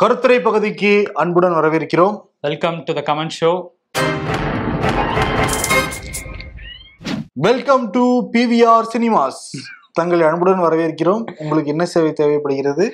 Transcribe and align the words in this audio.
கருத்துரை 0.00 0.36
பகுதிக்கு 0.44 0.90
அன்புடன் 1.22 1.52
வரவேற்கிறோம். 1.56 2.14
Welcome 2.46 2.78
to 2.86 2.92
the 2.96 3.02
comment 3.08 3.34
show 3.40 3.50
welcome 7.46 7.84
to 7.96 8.02
PVR 8.32 8.88
Cinemas 8.94 9.38
தங்களை 9.98 10.24
அன்புடன் 10.30 10.64
வரவேற்கிறோம். 10.66 11.22
உங்களுக்கு 11.42 11.72
என்ன 11.74 11.86
சேவை 11.92 12.10
தேவைப்படுகிறது? 12.20 12.84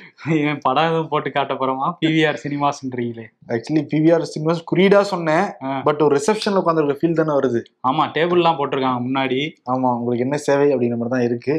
படம் 0.67 0.89
எதுவும் 0.91 1.11
போட்டு 1.15 1.33
காட்ட 1.39 1.57
போறோமா? 1.63 1.89
பிவிஆர் 2.05 2.41
சினிமாஸ்ன்றீங்களே 2.45 3.27
ஆக்சுவலி 3.57 3.85
பிவிஆர் 3.95 4.29
சினிமாஸ் 4.35 4.63
குறியீடா 4.73 5.03
சொன்னேன். 5.15 5.49
பட் 5.89 6.05
ஒரு 6.09 6.13
ரிசப்ஷன்ல 6.21 6.63
உட்காந்துருக்க 6.65 7.01
ஃபீல் 7.01 7.19
தானே 7.23 7.35
வருது. 7.41 7.63
ஆமா 7.91 8.07
டேபிள்லாம் 8.19 8.61
போட்டிருக்காங்க 8.63 9.03
முன்னாடி. 9.09 9.43
ஆமா 9.75 9.97
உங்களுக்கு 10.01 10.29
என்ன 10.29 10.43
சேவை 10.49 10.71
அப்படிங்கிற 10.75 11.01
மாதிரி 11.03 11.17
தான் 11.17 11.29
இருக்கு. 11.31 11.57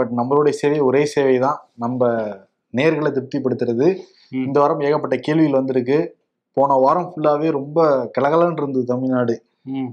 பட் 0.00 0.14
நம்மளுடைய 0.22 0.56
சேவை 0.62 0.80
ஒரே 0.90 1.04
சேவை 1.16 1.38
தான் 1.48 1.60
நம்ம 1.84 2.12
நேர்களை 2.76 3.10
திருப்திப்படுத்துறது. 3.12 3.88
இந்த 4.30 4.60
வாரம் 4.60 4.80
ஏகப்பட்ட 4.80 5.16
கேள்விகள் 5.16 5.58
வந்திருக்கு. 5.60 5.98
போன 6.56 6.74
வாரம் 6.74 7.12
ஃபுல்லாவே 7.12 7.50
ரொம்ப 7.50 8.10
கலகலன்னு 8.20 8.60
இருந்தது 8.60 8.84
தமிழ்நாடு. 8.84 9.34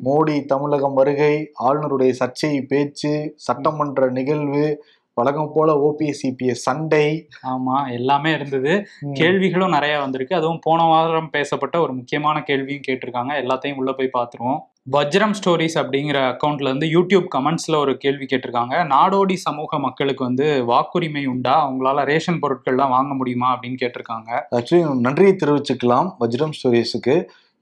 மோடி 0.06 0.46
தமிழகம் 0.46 0.94
வருகை 0.94 1.52
ஆளுநருடைய 1.64 2.14
சர்ச்சை 2.20 2.62
பேச்சு 2.68 3.12
சட்டமன்ற 3.36 4.10
நிகழ்வு 4.10 4.66
வழக்கம் 5.14 5.52
போல 5.54 5.72
ஓபிஎஸ் 5.88 6.22
சிபிஎஸ் 6.22 6.66
சண்டை. 6.68 7.28
ஆமா 7.48 7.92
எல்லாமே 7.92 8.34
இருந்தது. 8.34 8.74
கேள்விகளும் 9.14 9.70
நிறைய 9.70 10.00
வந்திருக்கு. 10.00 10.36
அதுவும் 10.36 10.60
போன 10.62 10.84
வாரம் 10.84 11.30
பேசப்பட்ட 11.30 11.80
ஒரு 11.80 11.94
முக்கியமான 11.94 12.42
கேள்வியும் 12.42 12.86
கேட்டிருக்காங்க. 12.88 13.32
எல்லாத்தையும் 13.44 13.76
உள்ள 13.76 13.92
போய் 13.92 14.16
பார்த்துருவோம். 14.18 14.62
வஜ்ரம் 14.88 15.34
ஸ்டோரிஸ் 15.38 15.76
அப்படிங்கிற 15.80 16.20
அக்கௌண்ட்ல 16.30 16.70
இருந்து 16.70 16.88
யூடியூப் 16.94 17.26
கமெண்ட்ஸ்ல 17.36 17.76
ஒரு 17.76 17.92
கேள்வி 17.98 18.26
கேட்டிருக்காங்க. 18.32 18.76
நாடோடி 18.94 19.36
சமூக 19.44 19.80
மக்களுக்கு 19.80 20.24
வந்து 20.24 20.46
வாக்குரிமை 20.70 21.24
உண்டா? 21.34 21.54
அவங்களால 21.66 22.04
ரேஷன் 22.10 22.40
பொருட்கள்லாம் 22.44 22.94
வாங்க 22.96 23.14
முடியுமா? 23.20 23.50
அப்படின்னு 23.54 23.78
கேட்டிருக்காங்க. 23.84 24.30
ஆக்சுவலி 24.58 24.82
நன்றியை 25.06 25.34
தெரிவிச்சுக்கலாம் 25.44 26.10
வஜ்ரம் 26.24 26.56
ஸ்டோரிஸுக்கு 26.58 27.16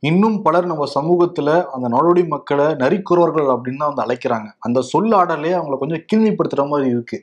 இன்னும் 0.04 0.38
பலர் 0.42 0.70
நம்ம 0.72 0.88
சமூகத்துல 0.96 1.50
அந்த 1.76 1.88
நாடோடி 1.96 2.24
மக்களை 2.28 2.68
நரிக்குறவர்கள் 2.84 3.48
அப்படின்னு 3.54 3.82
தான் 3.84 3.92
வந்து 3.92 4.06
அழைக்கிறாங்க. 4.06 4.50
அந்த 4.60 4.80
சொல்லாடலே 4.92 5.52
அவங்கள 5.60 5.78
கொஞ்சம் 5.84 6.04
கீழ்மைப்படுத்துற 6.10 6.66
மாதிரி 6.68 6.90
இருக்கு. 6.96 7.18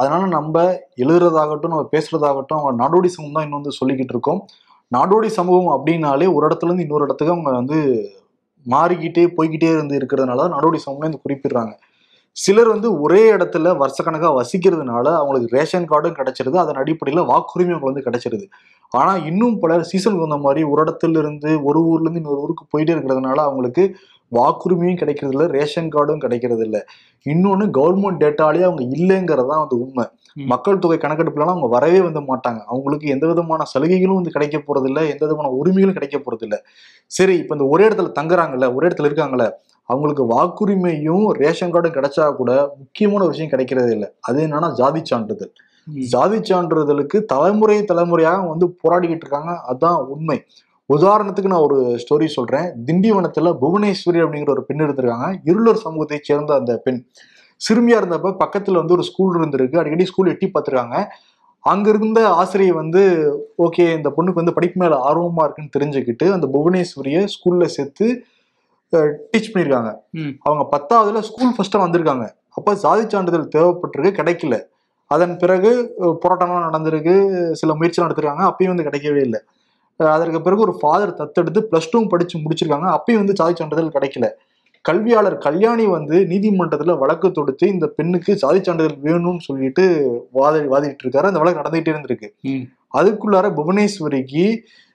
அதனால 0.00 0.22
நம்ம 0.36 0.64
எழுதுறதாகட்டும் 1.04 1.74
நம்ம 1.74 1.88
பேசுறதாகட்டும் 1.96 2.58
அவங்க 2.60 2.74
நாடோடி 2.84 3.10
சமூகம் 3.16 3.36
தான் 3.38 3.46
இன்னும் 3.48 3.60
வந்து 3.60 3.78
சொல்லிக்கிட்டு 3.80 4.16
இருக்கோம். 4.16 4.42
நாடோடி 4.92 5.28
சமூகம் 5.40 5.74
அப்படின்னாலே 5.76 6.26
ஒரு 6.36 6.44
இடத்துல 6.48 6.70
இருந்து 6.70 6.86
இன்னொரு 6.86 7.06
இடத்துக்கு 7.08 7.34
அவங்க 7.34 7.52
வந்து 7.60 7.78
மாறிக்கிட்டே 8.66 9.24
போய்கிட்டே 9.36 9.70
இருந்து 9.72 9.98
இருக்கிறதுனால 9.98 10.36
தான் 10.36 10.54
நாடோடி 10.54 10.76
சமூகம் 10.76 11.10
இந்த 11.10 11.20
குறிப்பிடுறாங்க. 11.22 11.72
சிலர் 12.36 12.68
வந்து 12.68 12.88
ஒரே 13.00 13.22
இடத்துல 13.32 13.70
வருஷக்கணக்காக 13.78 14.34
வசிக்கிறதுனால 14.38 15.06
அவங்களுக்கு 15.16 15.56
ரேஷன் 15.56 15.88
கார்டும் 15.88 16.16
கிடைச்சிருது 16.18 16.56
அதன் 16.56 16.80
அடிப்படையில் 16.82 17.22
வாக்குரிமை 17.30 17.72
அவங்களுக்கு 17.72 17.90
வந்து 17.90 18.06
கிடைச்சிருது. 18.08 18.46
ஆனா 18.92 19.12
இன்னும் 19.28 19.56
பலர் 19.58 19.84
சீசனுக்கு 19.90 20.24
வந்த 20.24 20.38
மாதிரி 20.44 20.62
ஒரு 20.70 20.80
இடத்துல 20.84 21.18
இருந்து 21.18 21.50
ஒரு 21.64 21.80
ஊர்ல 21.90 22.06
இருந்து 22.06 22.22
இன்னொரு 22.22 22.40
ஊருக்கு 22.44 22.64
போயிட்டே 22.72 22.94
இருக்கிறதுனால 22.94 23.38
அவங்களுக்கு 23.44 23.84
வாக்குரிமையும் 24.32 24.98
கிடைக்கிறது 24.98 25.34
இல்ல 25.34 25.46
ரேஷன் 25.56 25.90
கார்டும் 25.90 26.22
கிடைக்கிறது 26.24 26.62
இல்ல 26.66 26.78
இன்னொன்னு 27.26 27.64
கவர்மெண்ட் 27.76 28.20
டேட்டாலேயே 28.22 28.66
அவங்க 28.68 28.82
இல்லைங்கிறதான் 28.96 29.62
வந்து 29.62 29.76
உண்மை. 29.82 30.04
மக்கள் 30.46 30.80
தொகை 30.80 30.98
கணக்கெடுப்புலாம் 30.98 31.52
அவங்க 31.52 31.68
வரவே 31.74 32.00
வந்து 32.00 32.20
மாட்டாங்க. 32.28 32.60
அவங்களுக்கு 32.68 33.06
எந்த 33.14 33.26
விதமான 33.26 33.66
சலுகைகளும் 33.72 34.18
வந்து 34.20 34.34
கிடைக்க 34.36 34.58
போறது 34.62 34.88
இல்ல 34.90 35.00
எந்த 35.12 35.22
விதமான 35.26 35.50
உரிமைகளும் 35.60 35.98
கிடைக்க 35.98 36.18
போறது 36.20 36.44
இல்ல 36.48 36.56
சரி 37.10 37.36
இப்ப 37.42 37.56
இந்த 37.58 37.66
ஒரே 37.72 37.84
இடத்துல 37.88 38.12
தங்குறாங்கல்ல 38.18 38.68
ஒரே 38.76 38.86
இடத்துல 38.88 39.10
இருக்காங்கல்ல 39.10 39.46
அவங்களுக்கு 39.82 40.24
வாக்குரிமையும் 40.30 41.28
ரேஷன் 41.28 41.70
கார்டும் 41.70 41.92
கிடைச்சா 41.92 42.36
கூட 42.36 42.74
முக்கியமான 42.78 43.26
விஷயம் 43.26 43.50
கிடைக்கிறது 43.50 43.92
இல்லை. 43.92 44.08
அது 44.20 44.46
என்னன்னா 44.46 44.72
ஜாதி 44.72 45.00
சான்றிதழ். 45.04 45.52
ஜாதி 45.86 46.38
சான்றிதழுக்கு 46.38 47.24
தலைமுறை 47.24 47.84
தலைமுறையாக 47.84 48.46
வந்து 48.46 48.76
போராடிக்கிட்டு 48.82 49.24
இருக்காங்க. 49.26 49.52
அதான் 49.72 50.06
உண்மை. 50.06 50.42
உதாரணத்துக்கு 50.88 51.46
நான் 51.46 51.60
ஒரு 51.60 51.98
ஸ்டோரி 52.02 52.26
சொல்றேன். 52.26 52.68
திண்டிவனத்துல 52.86 53.56
புவனேஸ்வரி 53.60 54.20
அப்படிங்கிற 54.24 54.50
ஒரு 54.50 54.64
பெண் 54.64 54.80
எடுத்திருக்காங்க 54.80 55.34
இருளர் 55.44 55.76
சமூகத்தை 55.76 56.18
சேர்ந்த 56.22 56.54
அந்த 56.54 56.76
பெண். 56.76 57.04
சிறுமியா 57.60 57.98
இருந்தப்ப 58.00 58.36
பக்கத்துல 58.44 58.72
வந்து 58.72 58.92
ஒரு 58.92 59.02
ஸ்கூல் 59.02 59.40
இருந்திருக்கு. 59.40 59.76
அடிக்கடி 59.76 60.04
ஸ்கூல் 60.04 60.28
எட்டி 60.28 60.50
பார்த்திருக்காங்க. 60.50 61.04
அங்க 61.64 61.88
இருந்த 61.88 62.28
ஆசிரியை 62.28 62.72
வந்து 62.72 63.02
ஓகே 63.58 63.96
இந்த 63.96 64.12
பொண்ணுக்கு 64.16 64.34
வந்து 64.34 64.52
படிப்பு 64.52 64.80
மேல 64.80 64.94
ஆர்வமா 65.08 65.42
இருக்குன்னு 65.42 65.76
தெரிஞ்சுக்கிட்டு 65.78 66.32
அந்த 66.32 66.46
புவனேஸ்வரியை 66.46 67.28
ஸ்கூல்ல 67.34 67.64
சேர்த்து 67.64 68.24
டீச் 69.32 69.50
பண்ணியிருக்காங்க. 69.52 69.90
அவங்க 70.46 70.64
பத்தாவதுல 70.74 71.22
ஸ்கூல் 71.28 71.54
ஃபர்ஸ்டா 71.56 71.78
வந்திருக்காங்க. 71.84 72.26
அப்ப 72.58 72.74
ஜாதி 72.84 73.04
சான்றிதழ் 73.08 73.50
தேவைப்பட்டிருக்கு 73.56 74.18
கிடைக்கல. 74.20 74.58
அதன் 75.10 75.34
பிறகு 75.42 75.70
போராட்டம்லாம் 76.22 76.66
நடந்திருக்கு 76.68 77.14
சில 77.60 77.74
முயற்சிலாம் 77.80 78.08
எடுத்திருக்காங்க 78.08 78.44
அப்பயும் 78.50 78.72
வந்து 78.72 78.86
கிடைக்கவே 78.88 79.20
இல்லை. 79.26 79.40
அதற்கு 80.16 80.38
பிறகு 80.46 80.64
ஒரு 80.66 80.74
ஃபாதர் 80.80 81.16
தத்தெடுத்து 81.18 81.60
பிளஸ் 81.70 81.90
டூ 81.90 81.98
படிச்சு 82.12 82.36
முடிச்சிருக்காங்க 82.44 82.88
அப்பயும் 82.96 83.20
வந்து 83.22 83.36
ஜாதி 83.40 83.54
சான்றிதழ் 83.58 83.94
கிடைக்கல. 83.96 84.28
கல்வியாளர் 84.84 85.36
கல்யாணி 85.44 85.84
வந்து 85.86 86.16
நீதிமன்றத்துல 86.30 86.94
வழக்கு 86.98 87.28
தொடுத்து 87.32 87.64
இந்த 87.72 87.86
பெண்ணுக்கு 87.98 88.32
ஜாதி 88.42 88.60
சான்றிதழ் 88.62 89.02
வேணும்னு 89.08 89.44
சொல்லிட்டு 89.48 89.84
வாதி 90.38 90.62
வாதிட்டு 90.72 91.04
இருக்காரு. 91.04 91.28
அந்த 91.30 91.40
வழக்கு 91.42 91.62
நடந்துகிட்டே 91.62 91.92
இருந்திருக்கு. 91.94 92.28
அதுக்குள்ளார 93.00 93.46
புவனேஸ்வரிக்கு 93.58 94.46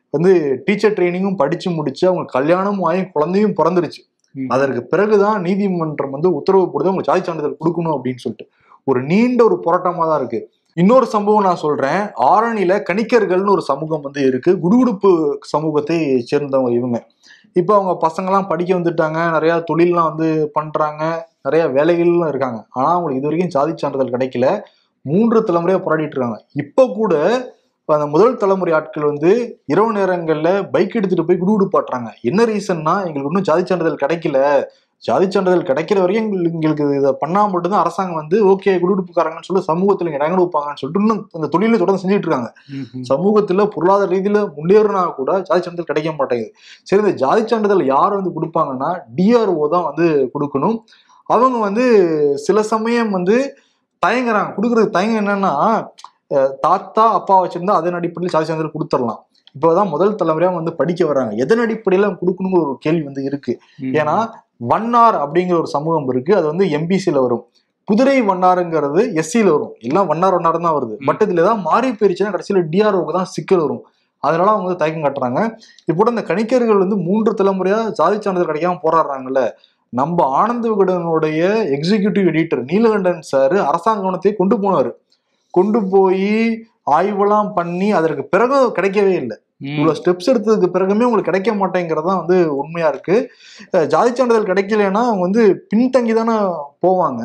வந்து 0.09 0.61
டீச்சர் 0.65 0.93
ட்ரைனிங்கும் 0.93 1.35
படிச்சு 1.35 1.71
முடிச்சு 1.71 2.07
அவங்க 2.07 2.25
கல்யாணமும் 2.27 2.83
ஆகி 2.83 3.05
குழந்தையும் 3.05 3.55
பிறந்துருச்சு. 3.63 4.01
அதற்கு 4.47 4.83
பிறகுதான் 4.83 5.41
நீதிமன்றம் 5.41 6.09
வந்து 6.09 6.33
உத்தரவு 6.33 6.65
போடுது 6.65 6.83
அவங்க 6.83 7.01
ஜாதி 7.01 7.23
சான்றிதழ் 7.23 7.57
கொடுக்கணும் 7.65 7.95
அப்படின்னு 7.95 8.23
சொல்லிட்டு. 8.25 8.47
ஒரு 8.83 9.03
நீண்ட 9.03 9.43
ஒரு 9.43 9.63
போராட்டமா 9.65 9.97
தான் 9.97 10.17
இருக்கு. 10.17 10.51
இன்னொரு 10.73 11.05
சம்பவம் 11.05 11.43
நான் 11.43 11.55
சொல்றேன். 11.55 12.01
ஆரணியில 12.31 12.83
கணிக்கர்கள்னு 12.89 13.49
ஒரு 13.49 13.61
சமூகம் 13.61 14.01
வந்து 14.01 14.27
இருக்கு. 14.27 14.59
குடுகுடுப்பு 14.63 15.37
சமூகத்தை 15.41 16.27
சேர்ந்தவங்க 16.31 16.71
இவங்க. 16.71 17.07
இப்போ 17.53 17.75
அவங்க 17.75 17.93
பசங்கெல்லாம் 18.07 18.47
படிக்க 18.47 18.79
வந்துட்டாங்க. 18.79 19.31
நிறைய 19.31 19.59
தொழில்லாம் 19.65 20.15
வந்து 20.15 20.49
பண்றாங்க. 20.53 21.29
நிறைய 21.41 21.65
வேலைகள்லாம் 21.67 22.27
இருக்காங்க. 22.27 22.65
ஆனா 22.69 22.89
அவங்களுக்கு 22.91 23.21
இது 23.21 23.27
வரைக்கும் 23.27 23.49
ஜாதி 23.49 23.73
சான்றிதழ் 23.75 24.15
கிடைக்கல. 24.15 24.61
மூன்று 25.01 25.41
தலைமுறையா 25.41 25.81
போராடிட்டு 25.85 26.15
இருக்காங்க. 26.15 26.45
இப்போ 26.53 26.87
கூட 26.95 27.15
அந்த 27.95 28.05
முதல் 28.13 28.39
தலைமுறை 28.41 28.71
ஆட்கள் 28.77 29.09
வந்து 29.09 29.29
இரவு 29.73 29.91
நேரங்கள்ல 29.97 30.49
பைக் 30.73 30.97
எடுத்துட்டு 30.99 31.25
போய் 31.27 31.39
குடுகுடு 31.41 31.65
பாட்டுறாங்க. 31.75 32.09
என்ன 32.29 32.45
ரீசன்னா 32.49 32.95
எங்களுக்கு 33.07 33.31
இன்னும் 33.31 33.47
ஜாதி 33.49 33.63
சான்றிதழ் 33.69 34.03
கிடைக்கல. 34.03 34.39
ஜாதி 35.03 35.25
சான்றிதழ் 35.33 35.67
கிடைக்கிற 35.69 35.97
வரையும் 36.03 36.27
எங்களுக்கு 36.49 36.85
இதை 36.99 37.11
பண்ணா 37.21 37.41
மட்டும்தான் 37.51 37.81
அரசாங்கம் 37.83 38.19
வந்து 38.21 38.37
ஓகே 38.51 38.71
குடுகுடுப்புக்காரங்கன்னு 38.81 39.47
சொல்லி 39.47 39.61
சமூகத்துல 39.67 40.09
இங்க 40.09 40.19
இடம் 40.19 40.33
கொடுப்பாங்கன்னு 40.35 40.81
சொல்லிட்டு 40.81 41.03
இன்னும் 41.03 41.21
அந்த 41.37 41.47
தொழிலை 41.53 41.77
தொடர்ந்து 41.81 42.01
செஞ்சுட்டு 42.03 42.27
இருக்காங்க. 42.27 42.49
சமூகத்துல 43.11 43.65
பொருளாதார 43.75 44.09
ரீதியில 44.15 44.41
முன்னேறினா 44.57 45.03
கூட 45.19 45.31
ஜாதி 45.49 45.61
சான்றிதழ் 45.65 45.89
கிடைக்க 45.91 46.11
மாட்டேங்குது. 46.19 46.51
சரி 46.89 47.01
இந்த 47.03 47.13
ஜாதி 47.23 47.43
சான்றிதழ் 47.51 47.85
யார் 47.93 48.17
வந்து 48.19 48.33
கொடுப்பாங்கன்னா 48.37 48.89
டிஆர்ஓ 49.19 49.67
தான் 49.75 49.87
வந்து 49.89 50.07
கொடுக்கணும். 50.35 50.77
அவங்க 51.29 51.57
வந்து 51.67 51.85
சில 52.47 52.57
சமயம் 52.73 53.15
வந்து 53.17 53.37
தயங்குறாங்க. 54.03 54.51
கொடுக்கறது 54.57 54.95
தயங்க 54.97 55.17
என்னன்னா 55.23 55.53
தாத்தா 56.31 57.11
அப்பா 57.13 57.35
வச்சிருந்தா 57.43 57.75
அதன் 57.79 57.93
அடிப்படையில் 57.93 58.33
ஜாதி 58.33 58.45
சான்றிதழ் 58.45 58.75
கொடுத்துடலாம். 58.75 59.19
இப்போதான் 59.55 59.89
முதல் 59.89 60.17
தலைமுறையா 60.21 60.53
வந்து 60.53 60.73
படிக்க 60.73 61.05
வர்றாங்க. 61.05 61.31
எதன் 61.35 61.59
அடிப்படையில 61.59 62.07
கொடுக்கணுங்கிற 62.21 62.61
ஒரு 62.61 62.77
கேள்வி 62.79 63.03
வந்து 63.03 63.23
இருக்கு. 63.23 63.59
ஏன்னா 63.99 64.15
வண்ணார் 64.57 65.15
அப்படிங்கிற 65.15 65.57
ஒரு 65.57 65.67
சமூகம் 65.67 66.09
இருக்கு. 66.09 66.35
அது 66.35 66.45
வந்து 66.47 66.65
எம்பிசில 66.77 67.21
வரும். 67.21 67.43
குதிரை 67.87 68.21
வண்ணாருங்கிறது 68.21 69.01
எஸ்சியில 69.21 69.51
வரும். 69.51 69.73
எல்லாம் 69.79 70.07
வண்ணார் 70.07 70.33
வண்ணார் 70.33 70.57
தான் 70.57 70.77
வருது. 70.77 70.95
பட் 71.07 71.21
இதுல 71.25 71.43
ஏதாவது 71.45 71.61
மாறி 71.61 71.89
போயிருச்சுன்னா 71.89 72.33
கடைசியில 72.35 72.63
டிஆர்ஓக்கு 72.73 73.13
தான் 73.13 73.29
சிக்கல் 73.35 73.63
வரும். 73.65 73.83
அதனால 74.19 74.51
அவங்க 74.51 74.67
வந்து 74.67 74.81
தயக்கம் 74.83 75.05
காட்டுறாங்க. 75.05 75.41
இப்போ 75.85 76.09
இந்த 76.09 76.21
கணிக்கர்கள் 76.21 76.83
வந்து 76.83 76.95
மூன்று 76.95 77.31
தலைமுறையா 77.33 77.79
ஜாதி 77.89 78.17
சான்றிதழ் 78.21 78.49
கிடைக்காம 78.51 78.79
போராடுறாங்கல்ல. 78.85 79.41
நம்ம 79.93 80.25
ஆனந்த 80.25 80.65
விகடனுடைய 80.71 81.41
எக்ஸிகியூட்டிவ் 81.75 82.25
எடிட்டர் 82.31 82.63
நீலகண்டன் 82.71 83.19
சார் 83.19 83.55
அரசாங்க 83.69 84.01
கவனத்தை 84.01 84.35
கொண்டு 84.35 84.55
போனாரு. 84.55 84.91
கொண்டு 85.57 85.79
போய் 85.93 86.31
ஆய்வெல்லாம் 86.97 87.49
பண்ணி 87.57 87.87
அதற்கு 87.99 88.23
பிறகு 88.33 88.57
கிடைக்கவே 88.77 89.13
இல்லை. 89.21 89.37
இவ்வளவு 89.69 89.97
ஸ்டெப்ஸ் 89.99 90.29
எடுத்ததுக்கு 90.31 90.67
பிறகுமே 90.73 91.05
உங்களுக்கு 91.05 91.29
கிடைக்க 91.29 91.51
மாட்டேங்கிறது 91.59 92.07
தான் 92.09 92.19
வந்து 92.21 92.35
உண்மையா 92.61 92.87
இருக்கு. 92.93 93.15
ஜாதி 93.93 94.11
சான்றிதழ் 94.17 94.49
கிடைக்கலன்னா 94.49 95.01
அவங்க 95.07 95.23
வந்து 95.27 95.43
பின்தங்கி 95.71 96.13
தானே 96.19 96.35
போவாங்க. 96.85 97.21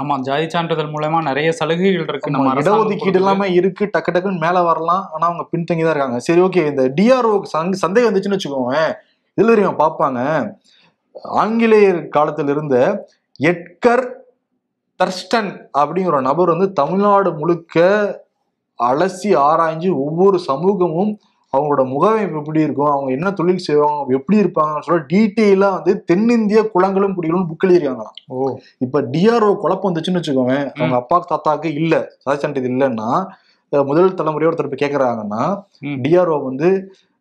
ஆமா 0.00 0.14
ஜாதி 0.26 0.46
சான்றிதழ் 0.54 0.92
மூலமா 0.94 1.20
நிறைய 1.30 1.48
சலுகைகள் 1.60 2.10
இருக்கு 2.10 2.34
நம்ம 2.34 2.52
இடஒதுக்கீடு. 2.62 3.20
எல்லாமே 3.22 3.46
இருக்கு 3.60 3.86
டக்கு 3.94 4.12
டக்குன்னு 4.16 4.44
மேல 4.46 4.62
வரலாம் 4.68 5.04
ஆனா 5.14 5.24
அவங்க 5.30 5.46
பின்தங்கி 5.54 5.84
தான் 5.84 5.94
இருக்காங்க. 5.94 6.20
சரி 6.28 6.42
ஓகே 6.48 6.64
இந்த 6.72 6.84
டிஆர்ஓ 6.98 7.34
சந்தேகம் 7.84 8.08
வந்துச்சுன்னு 8.10 8.38
வச்சுக்கோங்க 8.38 8.76
இதுல 9.38 9.52
தெரியும் 9.54 9.82
பார்ப்பாங்க. 9.82 10.20
ஆங்கிலேயர் 11.44 12.00
காலத்துல 12.16 12.54
இருந்த 12.56 12.76
எட்கர் 13.40 14.04
டர்ஸ்டன் 15.00 15.50
அப்படிங்கிற 15.80 16.16
நபர் 16.26 16.52
வந்து 16.54 16.68
தமிழ்நாடு 16.78 17.30
முழுக்க 17.38 17.76
அலசி 18.78 19.30
ஆராய்ஞ்சு 19.44 19.90
ஒவ்வொரு 20.04 20.36
சமூகமும் 20.46 21.12
அவங்களோட 21.52 21.82
முகமைப்பு 21.88 22.38
எப்படி 22.40 22.60
இருக்கும் 22.62 22.92
அவங்க 22.92 23.10
என்ன 23.16 23.30
தொழில் 23.38 23.64
செய்வாங்க 23.64 24.14
எப்படி 24.16 24.36
இருப்பாங்கன்னு 24.42 24.86
சொல்ல 24.86 25.02
டீட்டெயிலா 25.10 25.68
வந்து 25.74 25.92
தென்னிந்திய 26.08 26.60
குளங்களும் 26.72 27.16
குடிகளும் 27.16 27.48
புக் 27.50 27.64
எழுதிருக்காங்களாம் 27.66 28.16
ஓ. 28.34 28.46
இப்ப 28.80 29.02
டிஆர்ஓ 29.12 29.50
குழப்பம் 29.56 29.88
வந்துச்சுன்னு 29.88 30.20
வச்சுக்கோங்க. 30.20 30.54
அவங்க 30.74 30.96
அப்பா 31.00 31.16
தாத்தாக்கு 31.24 31.70
இல்ல. 31.80 31.94
சாதி 32.18 32.40
சான்றிதழ் 32.42 32.72
இல்லைன்னா 32.72 33.08
முதல் 33.72 34.16
தலைமுறையோட 34.16 34.50
ஒருத்தர் 34.50 34.70
போய் 34.70 34.82
கேக்குறாங்கன்னா 34.82 35.42
ம். 35.82 35.98
டிஆர்ஓ 36.02 36.38
வந்து 36.46 36.70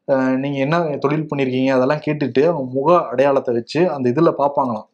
அஹ், 0.08 0.36
நீங்க 0.40 0.58
என்ன 0.64 0.76
தொழில் 1.04 1.28
பண்ணிருக்கீங்க 1.28 1.72
அதெல்லாம் 1.76 2.02
கேட்டுட்டு 2.06 2.42
அவங்க 2.48 2.66
முக 2.74 2.90
அடையாளத்தை 3.12 3.52
வச்சு 3.58 3.82
அந்த 3.92 4.06
இதுல 4.12 4.32
பார்ப்பாங்களாம். 4.40 4.88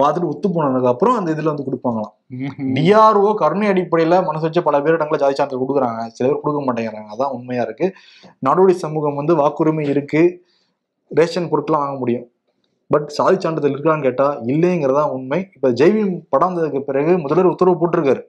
பார்த்துட்டு 0.00 0.28
ஒத்து 0.32 0.48
போனதுக்கு 0.54 0.90
அப்புறம் 0.90 1.16
அந்த 1.18 1.28
இதுல 1.34 1.50
வந்து 1.50 1.64
கொடுப்பாங்களாம். 1.68 2.12
டிஆர்ஓ 2.74 3.30
கருணை 3.40 3.66
அடிப்படையில 3.70 4.16
மனசு 4.26 4.44
வச்சு 4.46 4.60
பல 4.66 4.76
பேர் 4.82 4.96
இடங்களை 4.96 5.18
ஜாதி 5.22 5.34
சான்றிதழ் 5.38 5.62
கொடுக்குறாங்க. 5.62 6.02
சில 6.16 6.24
பேர் 6.28 6.42
கொடுக்க 6.42 6.60
மாட்டேங்கிறாங்க. 6.66 7.08
அதான் 7.14 7.32
உண்மையா 7.36 7.62
இருக்கு. 7.68 7.86
நாடோடி 8.46 8.74
சமூகம் 8.82 9.18
வந்து 9.20 9.34
வாக்குரிமை 9.40 9.84
இருக்கு. 9.94 10.22
ரேஷன் 11.20 11.48
பொருட்கள்லாம் 11.52 11.84
வாங்க 11.84 11.98
முடியும். 12.02 12.26
பட் 12.90 13.08
சாதி 13.16 13.36
சான்றிதழ் 13.44 13.74
இருக்கான்னு 13.76 14.06
கேட்டா 14.08 14.26
இல்லைங்கிறதா 14.52 15.02
உண்மை. 15.16 15.40
இப்ப 15.56 15.72
ஜெய்பீம் 15.80 16.14
படம் 16.34 16.48
வந்ததுக்கு 16.50 16.82
பிறகு 16.90 17.12
முதல்வர் 17.24 17.52
உத்தரவு 17.54 17.80
போட்டிருக்காரு. 17.80 18.22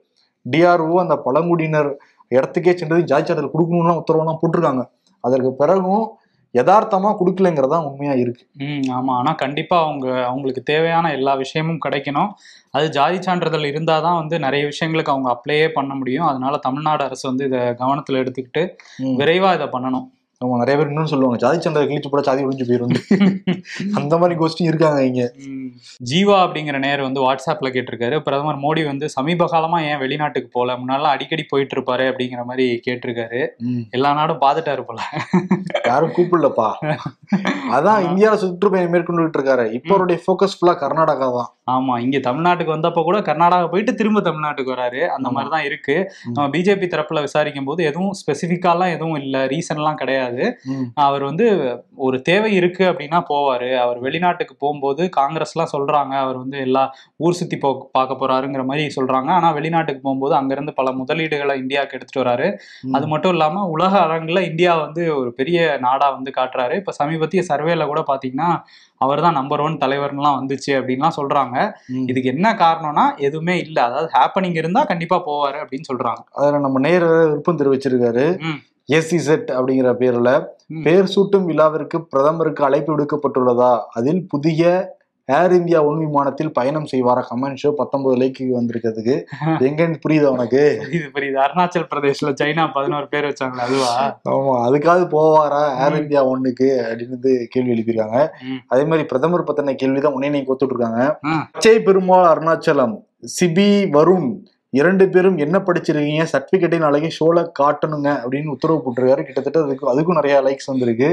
டிஆர்ஓ 0.46 0.96
அந்த 1.04 1.16
பழங்குடியினர் 1.26 1.90
இடத்துக்கே 2.36 2.74
சென்று 2.80 2.98
ஜாதி 3.12 3.24
சான்றிதழ் 3.28 3.54
கொடுக்கணும்லாம் 3.54 4.00
உத்தரவுலாம் 4.02 4.40
போட்டிருக்காங்க. 4.42 4.82
அதற்கு 5.24 5.52
பிறகும் 5.62 6.04
யதார்த்தமா 6.54 7.10
கொடுக்கலங்கிறதா 7.20 7.78
உண்மையா 7.86 8.12
இருக்கு. 8.12 8.44
ம் 8.58 8.86
ஆமா. 8.90 9.12
ஆனா 9.12 9.32
கண்டிப்பா 9.32 9.82
அவங்க 9.82 10.24
அவங்களுக்கு 10.24 10.62
தேவையான 10.62 11.12
எல்லா 11.12 11.34
விஷயமும் 11.34 11.82
கிடைக்கணும். 11.84 12.30
அது 12.70 12.90
ஜாதி 12.90 13.22
சான்றிதழ் 13.22 13.70
இருந்தாதான் 13.70 14.16
வந்து 14.16 14.38
நிறைய 14.38 14.68
விஷயங்களுக்கு 14.68 15.08
அவங்க 15.08 15.30
அப்ளையே 15.30 15.68
பண்ண 15.68 15.94
முடியும். 15.94 16.26
அதனால 16.26 16.56
தமிழ்நாடு 16.56 17.04
அரசு 17.04 17.28
வந்து 17.28 17.44
இதை 17.44 17.58
கவனத்துல 17.58 18.22
எடுத்துக்கிட்டு 18.22 18.64
விரைவா 19.18 19.54
இதை 19.54 19.66
பண்ணணும். 19.66 20.08
ஆமா 20.40 20.58
நிறைய 20.60 20.74
பேர் 20.76 20.90
இன்னும் 20.90 21.08
சொல்லுவாங்க 21.10 21.38
ஜாதி 21.40 21.58
சான்றிதழ் 21.58 21.88
கிழிச்சு 21.88 22.10
போட 22.10 22.20
சாதி 22.26 22.44
ஒழிஞ்சு 22.44 22.66
போயிரும். 22.68 22.92
அந்த 24.00 24.14
மாதிரி 24.20 24.34
கோஷ்டி 24.38 24.62
இருக்காங்க 24.68 25.00
இங்க. 25.08 25.22
ஜீவா 26.10 26.36
அப்படிங்கிற 26.44 26.76
நேர் 26.84 27.02
வந்து 27.06 27.20
வாட்ஸ்அப்ல 27.24 27.70
கேட்டிருக்காரு. 27.74 28.16
பிரதமர் 28.26 28.60
மோடி 28.62 28.82
வந்து 28.86 29.06
சமீப 29.16 29.48
காலமா 29.52 29.78
ஏன் 29.88 30.00
வெளிநாட்டுக்கு 30.02 30.48
போல 30.56 30.76
முன்னாலாம் 30.80 31.14
அடிக்கடி 31.14 31.44
போயிட்டு 31.50 31.76
இருப்பாரு 31.76 32.06
அப்படிங்கிற 32.10 32.44
மாதிரி 32.50 32.66
கேட்டிருக்காரு. 32.86 33.40
எல்லா 33.92 34.12
நாடும் 34.12 34.42
பார்த்துட்டாரு 34.42 34.84
போல. 34.88 35.00
யாரும் 35.90 36.14
கூப்பிடலப்பா. 36.16 36.68
அதான் 37.76 38.00
இந்தியாவில 38.08 38.40
சுற்றுப்பயணம் 38.44 38.94
மேற்கொண்டுட்டு 38.94 39.40
இருக்காரு 39.40 39.66
இப்போ 39.78 39.94
அவருடைய 39.94 40.20
ஃபோக்கஸ் 40.24 40.56
ஃபுல்லா 40.56 40.76
கர்நாடகா 40.82 41.28
தான். 41.36 41.50
ஆமா 41.74 41.94
இங்க 42.04 42.18
தமிழ்நாட்டுக்கு 42.20 42.74
வந்தப்ப 42.74 43.02
கூட 43.04 43.18
கர்நாடகா 43.26 43.66
போயிட்டு 43.72 43.92
திரும்ப 43.94 44.20
தமிழ்நாட்டுக்கு 44.22 44.74
வராரு. 44.74 45.02
அந்த 45.08 45.26
ஆமா. 45.26 45.34
மாதிரி 45.36 45.52
தான் 45.54 45.66
இருக்கு. 45.68 45.96
நம்ம 46.28 46.48
பிஜேபி 46.54 46.86
தரப்புல 46.88 47.20
விசாரிக்கும் 47.26 47.68
போது 47.68 47.80
எதுவும் 47.84 48.16
ஸ்பெசிஃபிக்காலாம் 48.20 48.94
எதுவும் 48.96 49.20
இல்ல. 49.22 49.36
ரீசன்லாம் 49.52 50.00
கிடையாது. 50.00 50.28
அவர் 50.94 51.22
வந்து 51.22 51.46
ஒரு 51.96 52.22
தேவை 52.22 52.54
இருக்கு 52.54 52.84
அப்படின்னா 52.84 53.18
போவாரு. 53.30 53.76
அவர் 53.76 53.98
வெளிநாட்டுக்கு 53.98 54.54
போகும்போது 54.58 55.02
காங்கிரஸ்லாம் 55.16 55.72
சொல்றாங்க. 55.72 56.14
அவர் 56.18 56.36
வந்து 56.36 56.58
எல்லா 56.58 56.84
ஊர் 57.16 57.32
சுத்தி 57.32 57.58
போ 57.58 57.90
பார்க்க 57.92 58.20
போறாருங்கிற 58.20 58.64
மாதிரி 58.64 58.86
சொல்றாங்க. 58.96 59.30
ஆனா 59.30 59.50
வெளிநாட்டுக்கு 59.50 60.02
போகும்போது 60.02 60.34
அங்கிருந்து 60.34 60.72
பல 60.72 60.90
முதலீடுகளை 60.92 61.56
இந்தியாவுக்கு 61.56 61.96
எடுத்துட்டு 61.98 62.24
வராரு. 62.24 62.48
அது 62.92 63.06
மட்டும் 63.06 63.30
இல்லாம 63.30 63.64
உலக 63.68 63.98
அரங்குல 63.98 64.40
இந்தியா 64.40 64.74
வந்து 64.74 65.16
ஒரு 65.16 65.32
பெரிய 65.32 65.78
நாடா 65.80 66.10
வந்து 66.10 66.32
காட்டுறாரு. 66.36 66.76
இப்ப 66.76 66.92
சமீபத்திய 66.92 67.42
சர்வேல 67.48 67.86
கூட 67.86 68.02
பாத்தீங்கன்னா 68.08 68.50
அவர் 69.00 69.20
தான் 69.20 69.36
நம்பர் 69.38 69.62
ஒன் 69.66 69.76
தலைவர்லாம் 69.82 70.38
வந்துச்சு 70.38 70.72
அப்படின்லாம் 70.78 71.16
சொல்றாங்க. 71.18 71.56
இதுக்கு 72.10 72.32
என்ன 72.34 72.48
காரணம்னா 72.54 73.04
எதுவுமே 73.26 73.54
இல்ல 73.58 73.78
அதாவது 73.82 74.08
ஹேப்பனிங் 74.16 74.58
இருந்தா 74.62 74.82
கண்டிப்பா 74.84 75.18
போவாரு 75.28 75.58
அப்படின்னு 75.62 75.88
சொல்றாங்க 75.90 76.22
அதுல 76.40 76.58
நம்ம 76.58 76.80
நேர 76.88 77.04
விருப்பம் 77.12 77.60
தெரிவிச்சிருக்காரு. 77.60 78.26
எஸ்இசெட் 78.88 79.48
அப்படிங்கிற 79.56 79.90
பேர்ல. 80.02 80.28
பேர் 80.86 81.12
சூட்டும் 81.14 81.48
விழாவிற்கு 81.50 81.98
பிரதமருக்கு 82.12 82.62
அழைப்பு 82.64 82.90
விடுக்கப்பட்டுள்ளதா 82.94 83.72
அதில் 83.92 84.22
புதிய 84.26 84.62
ஏர் 85.30 85.52
இந்தியா 85.52 85.84
ஒன் 85.84 85.98
விமானத்தில் 85.98 86.52
பயணம் 86.52 86.86
செய்வாரா? 86.92 87.22
கமெண்ட் 87.28 87.60
ஷோ 87.62 87.70
பத்தொன்பது 87.72 88.16
லைக்கு 88.16 88.44
வந்திருக்கிறதுக்கு. 88.52 89.14
எங்கன்னு 89.68 89.98
புரியுதா 90.04 90.28
உனக்கு? 90.28 90.62
இது 90.90 91.10
புரியுது. 91.14 91.38
அருணாச்சல் 91.40 91.88
பிரதேஷ்ல 91.90 92.32
சைனா 92.40 92.64
பதினோரு 92.72 93.08
பேர் 93.08 93.28
வச்சாங்களே 93.28 93.64
அதுவா? 93.66 93.90
ஆமா 94.30 94.54
அதுக்காவது 94.66 95.06
போவாரா? 95.12 95.62
ஏர். 95.80 95.96
இந்தியா 95.96 96.22
ஒன்னுக்கு 96.26 96.68
அப்படின்னு 96.84 97.18
கேள்வி 97.48 97.74
எழுப்பியிருக்காங்க. 97.74 98.20
அதே 98.66 98.84
மாதிரி 98.84 99.06
பிரதமர் 99.06 99.44
பத்தின 99.44 99.74
கேள்விதான் 99.74 100.12
உடனே 100.12 100.28
நீங்க 100.28 100.48
கொடுத்துட்டு 100.48 100.76
இருக்காங்க 100.76 101.02
ம். 101.30 101.44
பச்சை 101.52 101.80
பெருமாள் 101.80 102.30
அருணாச்சலம் 102.32 102.96
சிபி 103.36 103.68
வருண் 103.92 104.30
இரண்டு 104.72 105.08
பேரும் 105.08 105.38
என்ன 105.38 105.58
படிச்சிருக்கீங்க? 105.58 106.24
சர்டிபிகேட்டின் 106.32 106.80
அழகி 106.80 107.08
ஷோல 107.16 107.38
காட்டணுங்க 107.58 108.08
அப்படின்னு 108.20 108.46
உத்தரவு 108.46 108.82
போட்டிருக்காரு. 108.82 109.22
கிட்டத்தட்ட 109.22 109.62
அதுக்கு 109.62 109.92
அதுக்கும் 109.92 110.18
நிறைய 110.18 110.42
லைக்ஸ் 110.42 110.66
வந்திருக்கு. 110.66 111.08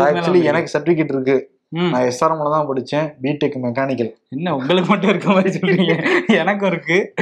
ஆக்சுவலி 0.00 0.42
எனக்கு 0.44 0.72
சர்டிபிகேட் 0.74 1.14
இருக்கு. 1.14 1.36
நான் 1.72 2.02
எஸ்ஆர்எம்ல 2.02 2.50
தான் 2.50 2.68
படிச்சேன். 2.68 3.04
பிடெக் 3.22 3.56
மெக்கானிக்கல் 3.64 4.08
என்ன 4.28 4.56
உங்களுக்கு 4.56 4.88
மட்டும் 4.88 5.10
இருக்க 5.10 5.28
மாதிரி 5.28 5.58
சொல்றீங்க? 5.58 5.94
எனக்கும் 6.26 6.70
இருக்கு. 6.70 7.14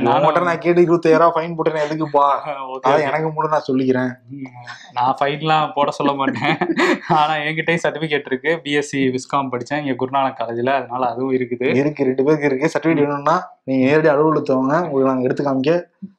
நான் 0.00 0.22
மட்டும் 0.22 0.44
நான் 0.44 0.58
கேட்டு 0.58 0.80
இருபத்தாயிரம் 0.80 1.32
ஃபைன் 1.34 1.54
போட்டேன் 1.54 1.86
எதுக்குப்பா? 1.86 2.26
அதான் 2.88 3.00
எனக்கு 3.00 3.32
மட்டும் 3.32 3.50
நான் 3.50 3.66
சொல்லிக்கிறேன். 3.70 4.10
நான் 4.92 5.16
ஃபைன்லாம் 5.20 5.72
போட 5.74 5.90
சொல்ல 5.90 6.12
மாட்டேன். 6.12 6.54
ஆனா 7.08 7.34
என்கிட்டயும் 7.34 7.82
சர்டிபிகேட் 7.86 8.26
இருக்கு. 8.26 8.60
பிஎஸ்சி 8.64 9.14
விஸ்காம் 9.16 9.50
படிச்சேன். 9.52 9.82
இங்க 9.84 9.96
குருநானக் 10.02 10.38
காலேஜ்ல 10.40 10.74
அதனால 10.80 11.06
அதுவும் 11.06 11.32
இருக்குது. 11.32 11.76
இருக்கு 11.76 12.04
ரெண்டு 12.04 12.24
பேருக்கு 12.24 12.46
இருக்கு. 12.46 12.70
சர்டிபிகேட் 12.74 13.04
வேணும்னா 13.06 13.36
நீங்க 13.64 13.86
நேரடி 13.86 14.08
அலுவலகத்தவங்க 14.08 14.74
உங்களுக்கு 14.84 15.12
நாங்க 15.12 15.22
எடுத்து 15.22 15.44
காமிக்க 15.44 15.74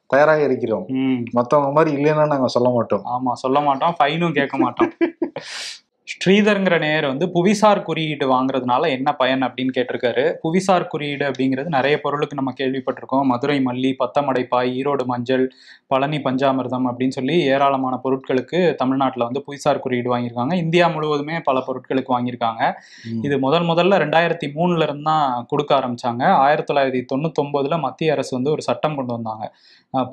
தயாராக 0.06 0.42
இருக்கிறோம். 0.42 0.84
ம். 0.88 1.24
மத்தவங்க 1.32 1.72
மாதிரி 1.72 1.96
இல்லைன்னா 1.96 2.26
நாங்க 2.26 2.46
சொல்ல 2.46 2.68
மாட்டோம். 2.70 3.04
ஆமா 3.14 3.32
சொல்ல 3.32 3.60
மாட்டோம். 3.60 3.94
ஃபைனும் 4.00 4.32
கேட்க 4.32 4.56
மாட்டோம். 4.56 4.92
ஸ்ரீதர்ங்கிற 6.12 6.78
நேயர் 6.82 7.06
வந்து 7.10 7.26
புவிசார் 7.34 7.80
குறியீடு 7.86 8.26
வாங்குறதுனால 8.32 8.88
என்ன 8.96 9.08
பயன் 9.20 9.42
அப்படின்னு 9.46 9.72
கேட்டிருக்காரு. 9.76 10.24
புவிசார் 10.42 10.86
குறியீடு 10.92 11.24
அப்படிங்கிறது 11.28 11.68
நிறைய 11.76 11.94
பொருளுக்கு 12.04 12.38
நம்ம 12.38 12.52
கேள்விப்பட்டிருக்கோம். 12.60 13.24
மதுரை 13.32 13.56
மல்லி 13.66 13.90
பத்தமடைப்பாய் 14.02 14.70
ஈரோடு 14.78 15.04
மஞ்சள் 15.12 15.44
பழனி 15.92 16.18
பஞ்சாமிர்தம் 16.26 16.86
அப்படின்னு 16.90 17.16
சொல்லி 17.18 17.36
ஏராளமான 17.54 17.94
பொருட்களுக்கு 18.04 18.60
தமிழ்நாட்டில் 18.82 19.26
வந்து 19.28 19.42
புவிசார் 19.46 19.82
குறியீடு 19.86 20.10
வாங்கியிருக்காங்க. 20.12 20.54
இந்தியா 20.64 20.88
முழுவதுமே 20.88 21.40
பல 21.48 21.64
பொருட்களுக்கு 21.68 22.14
வாங்கியிருக்காங்க. 22.16 22.62
இது 23.26 23.38
முதல் 23.46 23.66
முதல்ல 23.72 23.98
ரெண்டாயிரத்தி 24.04 24.48
மூணுல 24.58 24.86
இருந்து 24.88 25.06
தான் 25.10 25.46
கொடுக்க 25.52 25.72
ஆரம்பிச்சாங்க. 25.80 26.24
ஆயிரத்தி 26.44 26.70
தொள்ளாயிரத்தி 26.72 27.02
தொண்ணூத்தொன்பதுல 27.14 27.78
மத்திய 27.86 28.14
அரசு 28.16 28.32
வந்து 28.38 28.50
ஒரு 28.56 28.64
சட்டம் 28.68 28.96
கொண்டு 29.00 29.14
வந்தாங்க. 29.16 29.44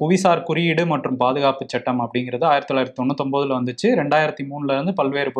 புவிசார் 0.01 0.45
குறியீடு 0.49 0.83
மற்றும் 0.93 1.17
பாதுகாப்பு 1.23 1.63
சட்டம் 1.75 2.01
அப்படிங்கிறது 2.03 2.45
ஆயிரத்தி 2.51 2.71
தொள்ளாயிரத்தி 2.71 2.99
தொண்ணூத்தொன்பதுல 2.99 3.55
வந்துச்சு. 3.59 3.87
ரெண்டாயிரத்தி 4.01 4.43
மூணுல 4.51 4.75
இருந்து 4.77 4.93
பல்வேறு 4.99 5.31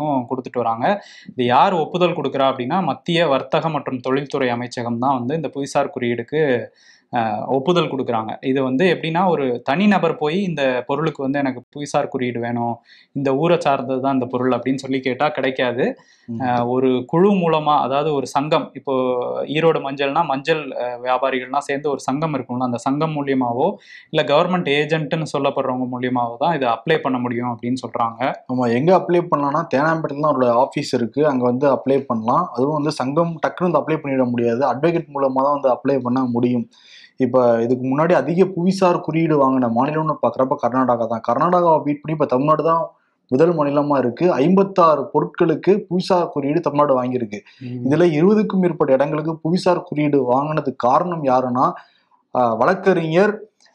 பொருட்களுக்கும் 0.00 0.28
கொடுத்துட்டு 0.30 0.62
வராங்க. 0.62 0.86
இது 1.32 1.44
யார் 1.54 1.74
ஒப்புதல் 1.84 2.16
கொடுக்குறா 2.18 2.46
அப்படின்னா 2.52 2.78
மத்திய 2.90 3.28
வர்த்தக 3.34 3.68
மற்றும் 3.76 4.02
தொழில்துறை 4.06 4.48
அமைச்சகம் 4.56 5.02
தான் 5.04 5.16
வந்து 5.18 5.38
இந்த 5.40 5.50
புவிசார் 5.56 5.94
குறியீடுக்கு 5.96 6.40
ஒப்புதல் 7.56 7.90
கொடுக்குறாங்க. 7.92 8.32
இது 8.50 8.60
வந்து 8.68 8.84
எப்படின்னா 8.94 9.22
ஒரு 9.34 9.44
தனிநபர் 9.68 10.14
போய் 10.22 10.38
இந்த 10.48 10.62
பொருளுக்கு 10.88 11.20
வந்து 11.26 11.40
எனக்கு 11.42 11.60
புவிசார் 11.74 12.12
குறியீடு 12.12 12.40
வேணும் 12.44 12.74
இந்த 13.18 13.30
ஊரை 13.42 13.56
சார்ந்தது 13.66 14.00
தான் 14.04 14.16
இந்த 14.18 14.26
பொருள் 14.32 14.56
அப்படின்னு 14.56 14.82
சொல்லி 14.84 14.98
கேட்டால் 15.06 15.34
கிடைக்காது. 15.38 15.86
ஒரு 16.74 16.90
குழு 17.12 17.30
மூலமா 17.40 17.74
அதாவது 17.86 18.10
ஒரு 18.18 18.26
சங்கம் 18.34 18.66
இப்போ 18.78 18.94
ஈரோடு 19.54 19.80
மஞ்சள்னா 19.86 20.22
மஞ்சள் 20.32 20.62
வியாபாரிகள்லாம் 21.06 21.66
சேர்ந்து 21.68 21.88
ஒரு 21.94 22.02
சங்கம் 22.08 22.34
இருக்கும்ல 22.36 22.68
அந்த 22.70 22.80
சங்கம் 22.86 23.14
மூலியமாவோ 23.18 23.66
இல்ல 24.12 24.22
கவர்மெண்ட் 24.32 24.70
ஏஜென்ட்னு 24.78 25.28
சொல்லப்படுறவங்க 25.34 25.88
மூலியமாவோ 25.94 26.36
தான் 26.44 26.54
இதை 26.58 26.68
அப்ளை 26.76 26.98
பண்ண 27.06 27.18
முடியும் 27.24 27.50
அப்படின்னு 27.54 27.82
சொல்றாங்க. 27.84 28.20
ஆமா 28.52 28.66
எங்க 28.78 28.90
அப்ளை 29.00 29.22
பண்ணலாம்னா 29.32 29.62
தேனாம்பேட்டையில் 29.74 30.24
தான் 30.26 30.32
அவரோட 30.32 30.50
ஆஃபீஸ் 30.64 30.92
இருக்கு. 30.98 31.20
அங்க 31.32 31.44
வந்து 31.50 31.66
அப்ளை 31.76 31.98
பண்ணலாம். 32.10 32.46
அதுவும் 32.54 32.78
வந்து 32.78 32.94
சங்கம் 33.00 33.34
டக்குன்னு 33.44 33.68
வந்து 33.70 33.82
அப்ளை 33.82 33.98
பண்ணிட 34.04 34.26
முடியாது. 34.34 34.62
அட்வொகேட் 34.72 35.12
மூலமா 35.16 35.42
தான் 35.48 35.56
வந்து 35.58 35.72
அப்ளை 35.76 35.98
பண்ண 36.06 36.22
முடியும். 36.36 36.66
இப்ப 37.20 37.36
இதுக்கு 37.64 37.84
முன்னாடி 37.86 38.12
அதிக 38.18 38.46
புவிசார் 38.54 39.04
குறியீடு 39.04 39.36
வாங்கின 39.40 39.70
மாநிலம்னு 39.76 40.14
பாக்குறப்ப 40.22 40.56
கர்நாடகா 40.62 41.06
தான். 41.06 41.24
கர்நாடகாவை 41.28 41.80
பீட் 41.84 42.00
பண்ணி 42.00 42.16
இப்ப 42.16 42.28
தமிழ்நாடு 42.30 42.62
தான் 42.68 42.82
முதல் 43.30 43.52
மாநிலமா 43.56 43.96
இருக்கு. 44.00 44.26
ஐம்பத்தாறு 44.40 45.02
பொருட்களுக்கு 45.12 45.72
புவிசார் 45.88 46.32
குறியீடு 46.32 46.60
தமிழ்நாடு 46.64 46.94
வாங்கியிருக்கு. 46.96 47.38
இதுல 47.86 48.04
இருபதுக்கும் 48.16 48.62
மேற்பட்ட 48.62 48.96
இடங்களுக்கு 48.96 49.34
புவிசார் 49.44 49.86
குறியீடு 49.88 50.18
வாங்கினதுக்கு 50.32 50.82
காரணம் 50.88 51.24
யாருன்னா 51.30 51.66
வழக்கறிஞர் 52.58 53.32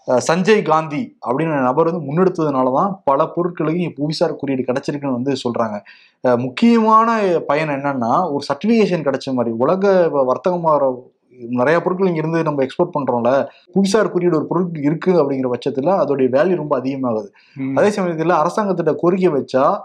சஞ்சய் 0.07 0.61
காந்தி 0.67 0.99
அப்படின்ற 1.25 1.55
நபர் 1.65 1.87
வந்து 1.89 2.05
முன்னெடுத்ததுனால 2.05 2.71
தான் 2.75 2.91
பல 3.07 3.21
பொருட்களுக்கு 3.31 3.87
புவிசார் 3.97 4.39
குறியீடு 4.39 4.63
கிடைச்சிருக்குன்னு 4.67 5.17
வந்து 5.17 5.31
சொல்றாங்க. 5.43 5.77
ஆஹ், 6.23 6.39
முக்கியமான 6.43 7.07
பயன் 7.49 7.73
என்னன்னா 7.75 8.11
ஒரு 8.33 8.43
சர்டிபிகேஷன் 8.49 9.05
கிடைச்ச 9.07 9.33
மாதிரி 9.37 9.53
உலக 9.63 9.83
வர்த்தகமாக 10.29 10.89
நிறைய 11.39 11.81
பொருட்கள் 11.81 12.07
இங்க 12.07 12.19
இருந்து 12.19 12.43
நம்ம 12.43 12.63
எக்ஸ்போர்ட் 12.63 12.95
பண்றோம்ல 12.99 13.47
புவிசார் 13.75 14.09
குறியீடு 14.09 14.37
ஒரு 14.37 14.45
பொருள் 14.45 14.69
இருக்கு 14.73 15.11
அப்படிங்கிற 15.23 15.51
பட்சத்துல 15.51 15.91
அதோடைய 16.01 16.29
வேல்யூ 16.29 16.55
ரொம்ப 16.55 16.79
அதிகமாகுது. 16.79 17.29
அதே 17.75 17.89
சமயத்துல 17.89 18.35
அரசாங்கத்திட்ட 18.43 18.95
கோரிக்கை 18.95 19.41
வச்சா 19.41 19.81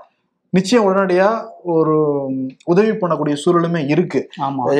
நிச்சயம் 0.53 0.87
உடனடியா 0.87 1.27
ஒரு 1.73 1.95
உதவி 2.65 2.93
பண்ணக்கூடிய 3.01 3.35
சூழலுமே 3.43 3.81
இருக்கு. 3.89 4.21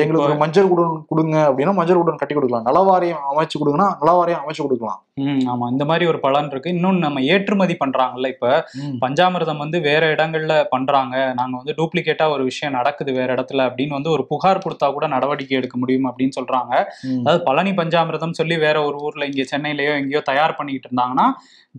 எங்களுக்கு 0.01 0.25
ஒரு 0.27 0.35
மஞ்சள் 0.41 0.69
குடன் 0.69 0.95
கொடுங்க 1.11 1.35
அப்படின்னா 1.47 1.73
மஞ்சள் 1.73 1.99
குடன் 1.99 2.19
கட்டி 2.21 2.35
கொடுக்கலாம். 2.35 2.65
நலவாரியம் 2.69 3.21
அமைச்சு 3.31 3.55
கொடுங்கன்னா 3.61 3.87
நலவாரியம் 4.01 4.41
அமைச்சு 4.43 4.63
கொடுக்கலாம். 4.63 4.99
ம் 5.23 5.41
ஆமா. 5.51 5.65
இந்த 5.71 5.83
மாதிரி 5.85 6.05
ஒரு 6.05 6.19
பலன் 6.19 6.49
இருக்கு. 6.51 6.69
இன்னொன்னு 6.69 7.05
நம்ம 7.05 7.21
ஏற்றுமதி 7.33 7.75
பண்றாங்கல்ல 7.83 8.27
இப்ப. 8.27 8.47
பஞ்சாமிர்தம் 9.03 9.61
வந்து 9.63 9.79
வேற 9.87 10.03
இடங்கள்ல 10.15 10.55
பண்றாங்க. 10.73 11.15
நாங்க 11.39 11.53
வந்து 11.57 11.75
டூப்ளிகேட்டா 11.79 12.27
ஒரு 12.35 12.43
விஷயம் 12.43 12.75
நடக்குது 12.79 13.13
வேற 13.19 13.29
இடத்துல 13.35 13.65
அப்படின்னு 13.69 13.97
வந்து 13.99 14.11
ஒரு 14.11 14.25
புகார் 14.31 14.63
கொடுத்தா 14.65 14.89
கூட 14.93 15.07
நடவடிக்கை 15.15 15.57
எடுக்க 15.57 15.77
முடியும் 15.77 16.09
அப்படின்னு 16.11 16.37
சொல்றாங்க. 16.39 16.73
அதாவது 17.21 17.43
பழனி 17.49 17.73
பஞ்சாமிர்தம் 17.81 18.37
சொல்லி 18.41 18.57
வேற 18.65 18.77
ஒரு 18.89 18.99
ஊர்ல 19.07 19.29
இங்க 19.31 19.45
சென்னையிலயோ 19.53 19.93
எங்கேயோ 20.01 20.23
தயார் 20.31 20.57
பண்ணிக்கிட்டு 20.59 20.89
இருந்தாங்கன்னா 20.91 21.27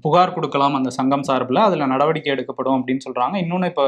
புகார் 0.05 0.37
கொடுக்கலாம் 0.37 0.77
அந்த 0.81 0.91
சங்கம் 0.99 1.27
சார்பில். 1.31 1.67
அதுல 1.69 1.87
நடவடிக்கை 1.87 2.31
எடுக்கப்படும் 2.35 2.79
அப்படின்னு 2.79 3.05
சொல்றாங்க. 3.09 3.37
இன்னொன்னு 3.45 3.71
இப்ப 3.73 3.82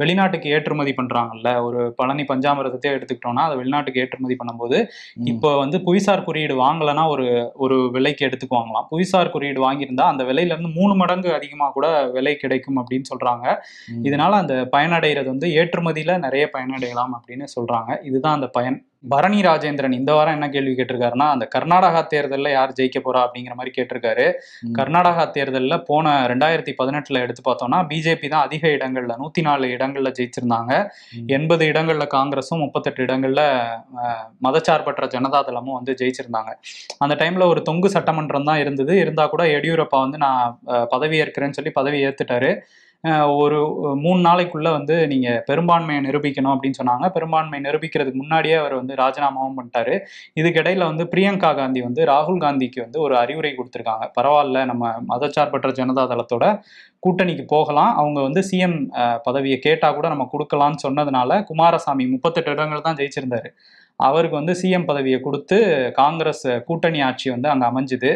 வெளிநாட்டுக்கு 0.00 0.52
ஏற்றுமதி 0.54 0.92
பண்றாங்கல்ல 0.96 1.28
ஒரு 1.64 1.80
பழனி 1.96 2.24
பஞ்சாமிரதத்தை 2.28 2.90
எடுத்துக்கிட்டோம்னா 2.94 3.44
அதை 3.46 3.56
வெளிநாட்டுக்கு 3.60 4.02
ஏற்றுமதி 4.02 4.36
பண்ணும்போது. 4.40 4.78
இப்போ 5.32 5.50
வந்து 5.60 5.78
புவிசார் 5.86 6.24
குறியீடு 6.24 6.54
வாங்கலைன்னா 6.60 7.04
ஒரு 7.10 7.26
ஒரு 7.60 7.76
விலைக்கு 7.94 8.26
எடுத்துக்குவாங்களாம் 8.26 8.88
புவிசார் 8.90 9.32
குறியீடு 9.32 9.60
வாங்கியிருந்தா 9.62 10.06
அந்த 10.10 10.22
விலையில 10.28 10.54
இருந்து 10.54 10.72
மூணு 10.76 10.94
மடங்கு 11.00 11.30
அதிகமா 11.36 11.68
கூட 11.70 11.86
விலை 12.14 12.34
கிடைக்கும் 12.38 12.80
அப்படின்னு 12.80 13.08
சொல்றாங்க 13.10 13.46
ம். 13.90 14.02
இதனால 14.06 14.32
அந்த 14.40 14.54
பயனடைகிறது 14.74 15.28
வந்து 15.30 15.48
ஏற்றுமதியில 15.60 15.88
நிறைய 16.20 16.46
பயனடையலாம் 16.54 17.14
அப்படின்னு 17.16 17.48
சொல்றாங்க 17.56 17.78
இதுதான் 18.08 18.38
அந்த 18.38 18.50
பயன் 18.54 18.78
பரணி 19.04 19.38
ராஜேந்திரன் 19.46 19.94
இந்த 19.98 20.10
வாரம் 20.16 20.34
என்ன 20.36 20.46
கேள்வி 20.54 20.72
கேட்டிருக்காருன்னா 20.78 21.26
அந்த 21.34 21.44
கர்நாடகா 21.54 22.00
தேர்தல்ல 22.12 22.48
யார் 22.54 22.74
ஜெயிக்க 22.78 22.98
போறா 23.04 23.20
அப்படிங்கிற 23.26 23.54
மாதிரி 23.58 23.72
கேட்டிருக்காரு. 23.76 24.26
கர்நாடகா 24.78 25.24
தேர்தல்ல 25.36 25.76
போன 25.88 26.12
ரெண்டாயிரத்தி 26.32 26.72
பதினெட்டுல 26.80 27.22
எடுத்து 27.24 27.42
பார்த்தோம்னா 27.48 27.78
பிஜேபி 27.92 28.28
தான் 28.34 28.44
அதிக 28.48 28.64
இடங்கள்ல 28.76 29.14
நூத்தி 29.22 29.44
நாலு 29.48 29.68
இடங்கள்ல 29.76 30.10
ஜெயிச்சிருந்தாங்க. 30.18 30.72
எண்பது 31.36 31.66
இடங்கள்ல 31.72 32.06
காங்கிரஸும் 32.16 32.62
முப்பத்தெட்டு 32.64 33.02
இடங்கள்ல 33.06 33.42
மதச்சார்பற்ற 34.48 35.08
ஜனதாதளமும் 35.16 35.78
வந்து 35.78 35.94
ஜெயிச்சிருந்தாங்க. 36.02 36.52
அந்த 37.04 37.16
டைம்ல 37.22 37.46
ஒரு 37.54 37.62
தொங்கு 37.70 37.90
சட்டமன்றம் 37.96 38.48
தான் 38.50 38.62
இருந்தது. 38.64 38.94
இருந்தா 39.04 39.26
கூட 39.34 39.44
எடியூரப்பா 39.56 40.00
வந்து 40.06 40.20
நான் 40.26 40.58
பதவி 40.94 41.16
ஏற்கிறேன்னு 41.24 41.58
சொல்லி 41.60 41.74
பதவி 41.80 41.98
ஏத்துட்டாரு. 42.08 42.52
ஒரு 43.42 43.58
மூணு 44.02 44.20
நாளைக்குள்ள 44.26 44.68
வந்து 44.76 44.94
நீங்க 45.12 45.28
பெரும்பான்மையை 45.46 46.00
நிரூபிக்கணும் 46.06 46.52
அப்படின்னு 46.54 46.78
சொன்னாங்க. 46.80 47.06
பெரும்பான்மை 47.14 47.58
நிரூபிக்கிறதுக்கு 47.66 48.20
முன்னாடியே 48.22 48.56
அவர் 48.62 48.74
வந்து 48.80 48.94
ராஜினாமாவும் 49.02 49.56
பண்ணிட்டாரு. 49.58 49.94
இதுக்கிடையில 50.40 50.88
வந்து 50.90 51.04
பிரியங்கா 51.12 51.50
காந்தி 51.60 51.82
வந்து 51.88 52.02
ராகுல் 52.12 52.42
காந்திக்கு 52.44 52.80
வந்து 52.86 53.00
ஒரு 53.06 53.16
அறிவுரை 53.22 53.52
கொடுத்துருக்காங்க. 53.58 54.06
பரவாயில்ல 54.18 54.64
நம்ம 54.72 54.92
மதச்சார்பற்ற 55.12 55.70
ஜனதா 55.80 56.04
தளத்தோட 56.12 56.44
கூட்டணிக்கு 57.06 57.44
போகலாம். 57.54 57.92
அவங்க 58.00 58.18
வந்து 58.28 58.40
சிஎம் 58.50 58.78
பதவியை 59.28 59.58
கேட்டா 59.66 59.90
கூட 59.98 60.06
நம்ம 60.14 60.26
கொடுக்கலாம்னு 60.34 60.84
சொன்னதுனால 60.86 61.40
குமாரசாமி 61.50 62.06
முப்பத்தெட்டு 62.14 62.52
இடங்கள் 62.56 62.86
தான் 62.88 62.98
ஜெயிச்சிருந்தாரு. 63.00 63.50
அவருக்கு 64.08 64.36
வந்து 64.38 64.54
சிஎம் 64.60 64.86
பதவியை 64.90 65.18
கொடுத்து 65.26 65.56
காங்கிரஸ் 66.00 66.44
கூட்டணி 66.68 67.00
ஆட்சி 67.08 67.28
வந்து 67.34 67.48
அங்க 67.52 67.64
அமைஞ்சுது. 67.70 68.10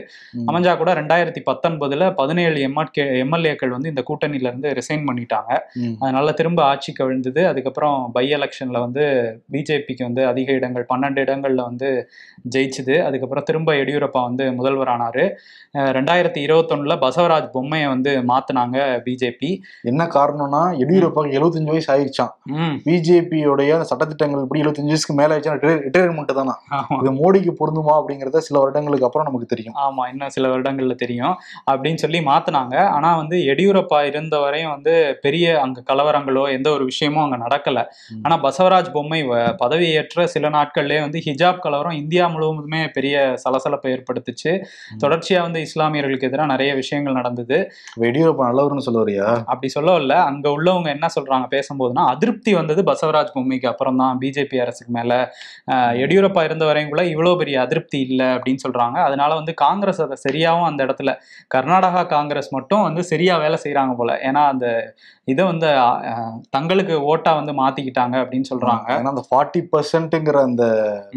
அமைஞ்சா 0.51 0.73
கூட 0.83 0.91
ரெண்டாயிரத்தி 1.01 1.43
பத்தொன்பதுல 1.49 2.09
பதினேழு 2.21 2.59
எம்எல்கே 2.69 3.07
எம்எல்ஏக்கள் 3.25 3.75
வந்து 3.77 3.93
இந்த 3.93 4.05
கூட்டணியில 4.11 4.51
இருந்து 4.51 4.71
ரிசைன் 4.81 5.07
பண்ணிட்டாங்க. 5.09 5.51
அதனால 6.03 6.33
திரும்ப 6.41 6.63
ஆட்சி 6.71 6.93
கவிழ்ந்தது 7.01 7.43
அதுக்கப்புறம் 7.51 7.99
பை 8.17 8.27
எலெக்ஷன்ல 8.39 8.81
வந்து 8.87 9.05
பிஜேபிக்கு 9.55 10.09
வந்து 10.09 10.25
அதிக 10.33 10.53
இடங்கள் 10.61 10.89
பன்னெண்டு 10.93 11.25
இடங்கள்ல 11.27 11.63
வந்து 11.71 11.91
ஜெயிச்சுது. 12.55 12.97
அதுக்கப்புறம் 13.09 13.47
திரும்ப 13.51 13.73
எடியூரப்பா 13.83 14.23
வந்து 14.29 14.47
முதல்வர் 14.59 14.93
ஆனாரு 14.95 15.27
ரெண்டாயிரத்தி 15.97 16.41
இருபத்தொன்னுல 16.47 16.95
பசவராஜ் 17.05 17.49
பொம்மையை 17.55 17.87
வந்து 17.95 18.11
மாத்துனாங்க 18.31 18.79
பிஜேபி 19.07 19.51
என்ன 19.91 20.03
காரணம்னா 20.17 20.61
எடியூரப்பாக்கு 20.83 21.37
எழுபத்தஞ்சு 21.39 21.73
வயசு 21.75 21.91
ஆயிடுச்சான் 21.95 22.33
பிஜேபியோடைய 22.87 23.81
சட்டத்திட்டங்கள் 23.91 24.45
இப்படி 24.45 24.63
எழுபத்தஞ்சு 24.65 24.93
வயசுக்கு 24.93 25.17
மேல 25.21 25.33
ஆயிடுச்சுன்னா 25.35 25.59
ரிட்டையர்மெண்ட் 25.79 26.33
தானா 26.33 26.55
இது 27.01 27.11
மோடிக்கு 27.19 27.53
பொருந்துமா 27.61 27.95
அப்படிங்கறத 27.99 28.43
சில 28.47 28.57
வருடங்களுக்கு 28.59 29.07
அப்புறம் 29.09 29.27
நமக்கு 29.29 29.47
தெரியும். 29.47 29.77
ஆமா 29.85 30.03
இன்னும் 30.13 30.33
சில 30.37 30.49
வருடங்கள்ல 30.49 30.95
தெரியும். 30.95 31.35
அப்படின்னு 31.71 32.03
சொல்லி 32.05 32.21
மாத்துனாங்க. 32.29 32.77
ஆனா 32.97 33.11
வந்து 33.17 33.37
எடியூரப்பா 33.53 34.01
இருந்த 34.11 34.39
வரையும் 34.39 34.71
வந்து 34.71 34.95
பெரிய 35.23 35.45
அங்க 35.61 35.85
கலவரங்களோ 35.91 36.45
எந்த 36.53 36.69
ஒரு 36.71 36.85
விஷயமும் 36.85 37.25
அங்க 37.25 37.39
நடக்கல. 37.45 37.79
ஆனா 38.23 38.37
பசவராஜ் 38.39 38.93
பொம்மை 38.93 39.21
பதவியேற்ற 39.63 40.27
சில 40.27 40.49
நாட்கள்லயே 40.49 41.01
வந்து 41.01 41.21
ஹிஜாப் 41.27 41.63
கலவரம் 41.65 41.99
இந்தியா 42.03 42.27
முழுவதுமே 42.29 42.83
பெரிய 42.97 43.15
சலசலப்பை 43.45 43.91
ஏற்படுத்துச்சு. 43.95 44.53
தொடர்ச்சியா 45.03 45.41
வந்து 45.43 45.61
இஸ்லாமியர்களுக்கு 45.61 46.29
எதிராக 46.31 46.53
நிறைய 46.53 46.71
விஷயங்கள் 46.75 47.19
நடந்தது. 47.21 47.59
எடியூரப்பா 48.09 48.49
நல்லவர்னு 48.49 48.87
சொல்ல 48.87 49.01
வரியா 49.05 49.29
அப்படி 49.47 49.69
சொல்ல 49.69 49.97
இல்ல 49.97 50.15
அங்க 50.29 50.47
உள்ளவங்க 50.57 50.89
என்ன 50.89 51.07
சொல்றாங்க 51.17 51.47
பேசும்போதுன்னா 51.53 52.05
அதிருப்தி 52.13 52.53
வந்தது 52.55 52.81
பசவராஜ் 52.85 53.33
பொம்மைக்கு 53.35 53.69
அப்புறம் 53.71 53.97
தான் 53.97 54.19
பிஜேபி 54.23 54.57
அரசுக்கு 54.61 54.93
மேல 54.93 55.13
எடியூரப்பா 56.03 56.43
இருந்த 56.45 56.65
வரையும் 56.65 56.91
கூட 56.91 57.03
இவ்வளவு 57.05 57.41
பெரிய 57.43 57.57
அதிருப்தி 57.61 58.01
இல்லை 58.01 58.27
அப்படின்னு 58.37 58.65
சொல்றாங்க. 58.67 58.99
அதனால 59.09 59.31
வந்து 59.35 59.55
காங்கிரஸ் 59.65 60.01
அதை 60.07 60.17
சரியாவும் 60.27 60.69
அந்த 60.71 60.81
இடத்துல 60.87 61.13
கர்நாடகா 61.55 62.03
காங்கிரஸ் 62.07 62.51
மட்டும் 62.55 62.83
வந்து 62.83 63.05
சரியா 63.05 63.37
வேலை 63.39 63.59
செய்யறாங்க 63.65 63.95
போல. 63.97 64.13
ஏன்னா 64.29 64.43
அந்த 64.53 64.67
இதை 65.25 65.43
வந்து 65.45 65.69
தங்களுக்கு 66.51 66.95
ஓட்டா 67.11 67.33
வந்து 67.35 67.53
மாத்திக்கிட்டாங்க 67.61 68.17
அப்படின்னு 68.23 68.49
சொல்றாங்க. 68.51 68.89
ஏன்னா 68.99 69.13
அந்த 69.15 69.25
ஃபார்ட்டி 69.31 69.61
பர்சன்ட்ங்கிற 69.73 70.39
அந்த. 70.49 70.65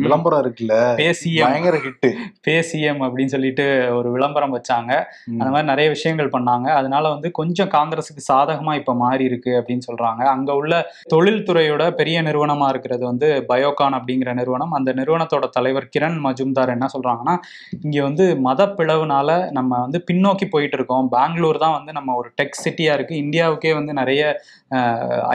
விளம்பரம் 0.03 0.41
இருக்குல்ல 0.43 0.75
பேசியம் 1.01 1.47
பயங்கர 1.47 1.77
ஹிட் 1.85 2.07
பேசியம் 2.41 3.01
அப்படின்னு 3.05 3.33
சொல்லிட்டு 3.35 3.65
ஒரு 3.97 4.09
விளம்பரம் 4.11 4.55
வச்சாங்க. 4.57 4.91
அந்த 5.39 5.49
மாதிரி 5.53 5.69
நிறைய 5.71 5.87
விஷயங்கள் 5.95 6.33
பண்ணாங்க. 6.35 6.67
அதனால 6.79 7.03
வந்து 7.15 7.31
கொஞ்சம் 7.39 7.71
காங்கிரஸுக்கு 7.75 8.23
சாதகமா 8.31 8.75
இப்ப 8.81 8.95
மாறி 9.03 9.23
இருக்கு 9.31 9.51
அப்படின்னு 9.59 9.87
சொல்றாங்க. 9.89 10.23
அங்க 10.35 10.49
உள்ள 10.61 10.73
தொழில்துறையோட 11.15 11.83
பெரிய 11.99 12.17
நிறுவனமா 12.21 12.69
இருக்கிறது 12.69 13.03
வந்து 13.05 13.29
பயோகான் 13.51 13.97
அப்படிங்கிற 13.99 14.35
நிறுவனம். 14.39 14.73
அந்த 14.77 14.89
நிறுவனத்தோட 14.99 15.45
தலைவர் 15.57 15.87
கிரண் 15.95 16.19
மஜும்தார் 16.25 16.73
என்ன 16.75 16.85
சொல்றாங்கன்னா 16.95 17.35
இங்க 17.85 17.97
வந்து 18.07 18.25
மத 18.47 18.67
பிளவுனால 18.79 19.29
நம்ம 19.57 19.79
வந்து 19.85 20.01
பின்னோக்கி 20.09 20.47
போயிட்டு 20.55 20.77
இருக்கோம் 20.79 21.07
பெங்களூர் 21.15 21.63
தான் 21.65 21.75
வந்து 21.77 21.91
நம்ம 21.97 22.15
ஒரு 22.21 22.29
டெக் 22.39 22.61
சிட்டியா 22.65 22.93
இருக்கு. 22.97 23.15
இந்தியாவுக்கே 23.25 23.73
வந்து 23.79 23.93
நிறைய 24.01 24.21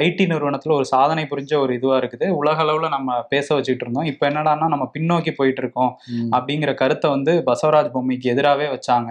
ஐடி 0.04 0.24
நிறுவனத்துல 0.32 0.74
ஒரு 0.78 0.86
சாதனை 0.94 1.24
புரிஞ்ச 1.30 1.52
ஒரு 1.64 1.72
இதுவா 1.78 1.96
இருக்குது. 2.02 2.26
உலக 2.40 2.58
அளவுல 2.64 2.88
நம்ம 2.96 3.18
பேச 3.32 3.46
வச்சுட்டு 3.56 3.84
இருந்தோம். 3.84 4.08
இப்போ 4.12 4.24
என்னடான்னா 4.30 4.68
நம்ம 4.74 4.86
பின்னோக்கி 4.96 5.32
போயிட்டு 5.40 5.62
இருக்கோம் 5.64 5.92
அப்படிங்கிற 6.36 6.72
கருத்தை 6.82 7.10
வந்து 7.16 7.34
பசவராஜ் 7.50 7.94
பொம்மைக்கு 7.96 8.32
எதிராகவே 8.34 8.68
வச்சாங்க. 8.74 9.10